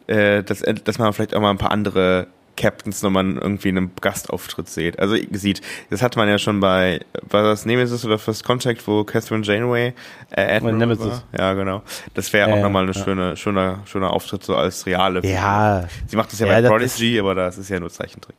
[0.08, 3.92] äh, dass, dass man vielleicht auch mal ein paar andere Captains nochmal irgendwie in einem
[4.00, 5.00] Gastauftritt seht.
[5.00, 9.04] Also sieht, das hat man ja schon bei, war das Nemesis oder First Contact, wo
[9.04, 9.94] Catherine Janeway
[10.32, 11.06] äh, Admiral Nemesis.
[11.06, 11.24] War?
[11.38, 11.82] Ja, genau.
[12.14, 13.04] Das wäre auch äh, nochmal eine ja.
[13.04, 15.26] schöne, schöner, schöner Auftritt so als reale.
[15.26, 15.88] Ja.
[16.08, 18.36] Sie macht das ja, ja bei Prodigy, aber das ist ja nur Zeichentrick.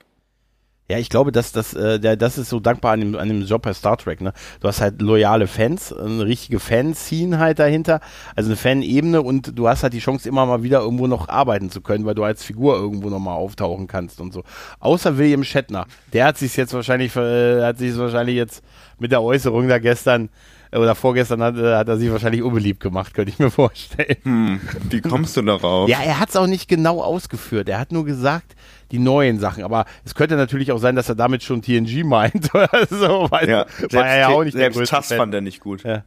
[0.92, 3.62] Ja, ich glaube, dass das, äh, das ist so dankbar an dem, an dem Job
[3.62, 4.20] bei Star Trek.
[4.20, 4.34] Ne?
[4.60, 8.00] Du hast halt loyale Fans, eine richtige Fan-Scene halt dahinter,
[8.36, 11.70] also eine Fan-Ebene und du hast halt die Chance, immer mal wieder irgendwo noch arbeiten
[11.70, 14.42] zu können, weil du als Figur irgendwo nochmal auftauchen kannst und so.
[14.80, 18.62] Außer William Shatner, der hat sich jetzt wahrscheinlich, äh, hat sich wahrscheinlich jetzt
[18.98, 20.28] mit der Äußerung da gestern
[20.72, 24.16] äh, oder vorgestern hat, äh, hat er sich wahrscheinlich unbeliebt gemacht, könnte ich mir vorstellen.
[24.24, 25.88] Hm, wie kommst du darauf?
[25.88, 27.68] Ja, er hat es auch nicht genau ausgeführt.
[27.68, 28.56] Er hat nur gesagt,
[28.92, 29.64] die neuen Sachen.
[29.64, 33.48] Aber es könnte natürlich auch sein, dass er damit schon TNG meint oder so, weil
[33.48, 35.82] ja, selbst, war er ja auch nicht selbst der Tass fand er nicht gut.
[35.82, 36.04] Ja,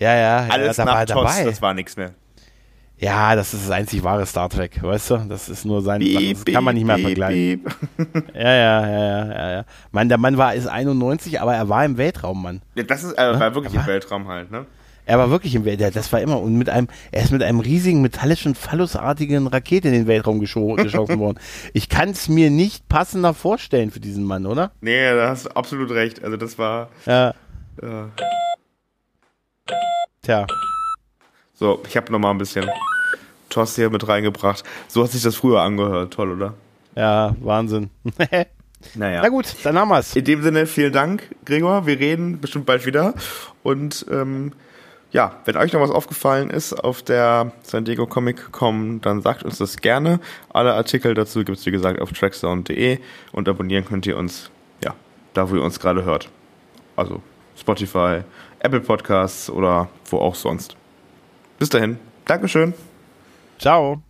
[0.00, 1.44] ja, ja, Alles ja, nach dabei.
[1.44, 2.12] das war nichts mehr.
[2.98, 5.16] Ja, das ist das einzig wahre Star Trek, weißt du?
[5.28, 7.64] Das ist nur sein, beep, das kann man nicht mehr beep, vergleichen.
[7.96, 8.34] Beep.
[8.34, 9.64] ja, ja, ja, ja, ja.
[9.90, 12.60] Mann, der Mann war ist 91, aber er war im Weltraum, Mann.
[12.74, 14.66] Ja, das ist, er war wirklich er war, im Weltraum halt, ne?
[15.06, 17.60] Er war wirklich im Weltraum, das war immer, und mit einem, er ist mit einem
[17.60, 21.38] riesigen metallischen, phallusartigen Rakete in den Weltraum geschossen worden.
[21.72, 24.72] Ich kann es mir nicht passender vorstellen für diesen Mann, oder?
[24.80, 26.22] Nee, da hast du absolut recht.
[26.22, 26.90] Also das war.
[27.06, 27.34] Ja.
[27.82, 28.10] ja.
[30.22, 30.46] Tja.
[31.54, 32.68] So, ich habe noch mal ein bisschen
[33.48, 34.64] Toss hier mit reingebracht.
[34.88, 36.14] So hat sich das früher angehört.
[36.14, 36.54] Toll, oder?
[36.96, 37.90] Ja, Wahnsinn.
[38.94, 39.20] naja.
[39.22, 40.16] Na gut, dann haben wir's.
[40.16, 41.86] In dem Sinne, vielen Dank, Gregor.
[41.86, 43.14] Wir reden bestimmt bald wieder.
[43.62, 44.52] Und ähm,
[45.12, 49.42] ja, wenn euch noch was aufgefallen ist auf der San Diego Comic Com, dann sagt
[49.42, 50.20] uns das gerne.
[50.50, 52.98] Alle Artikel dazu gibt es, wie gesagt, auf trackzone.de
[53.32, 54.50] und abonnieren könnt ihr uns,
[54.84, 54.94] ja,
[55.34, 56.28] da wo ihr uns gerade hört.
[56.96, 57.22] Also
[57.56, 58.22] Spotify,
[58.60, 60.76] Apple Podcasts oder wo auch sonst.
[61.58, 61.98] Bis dahin.
[62.24, 62.74] Dankeschön.
[63.58, 64.02] Ciao.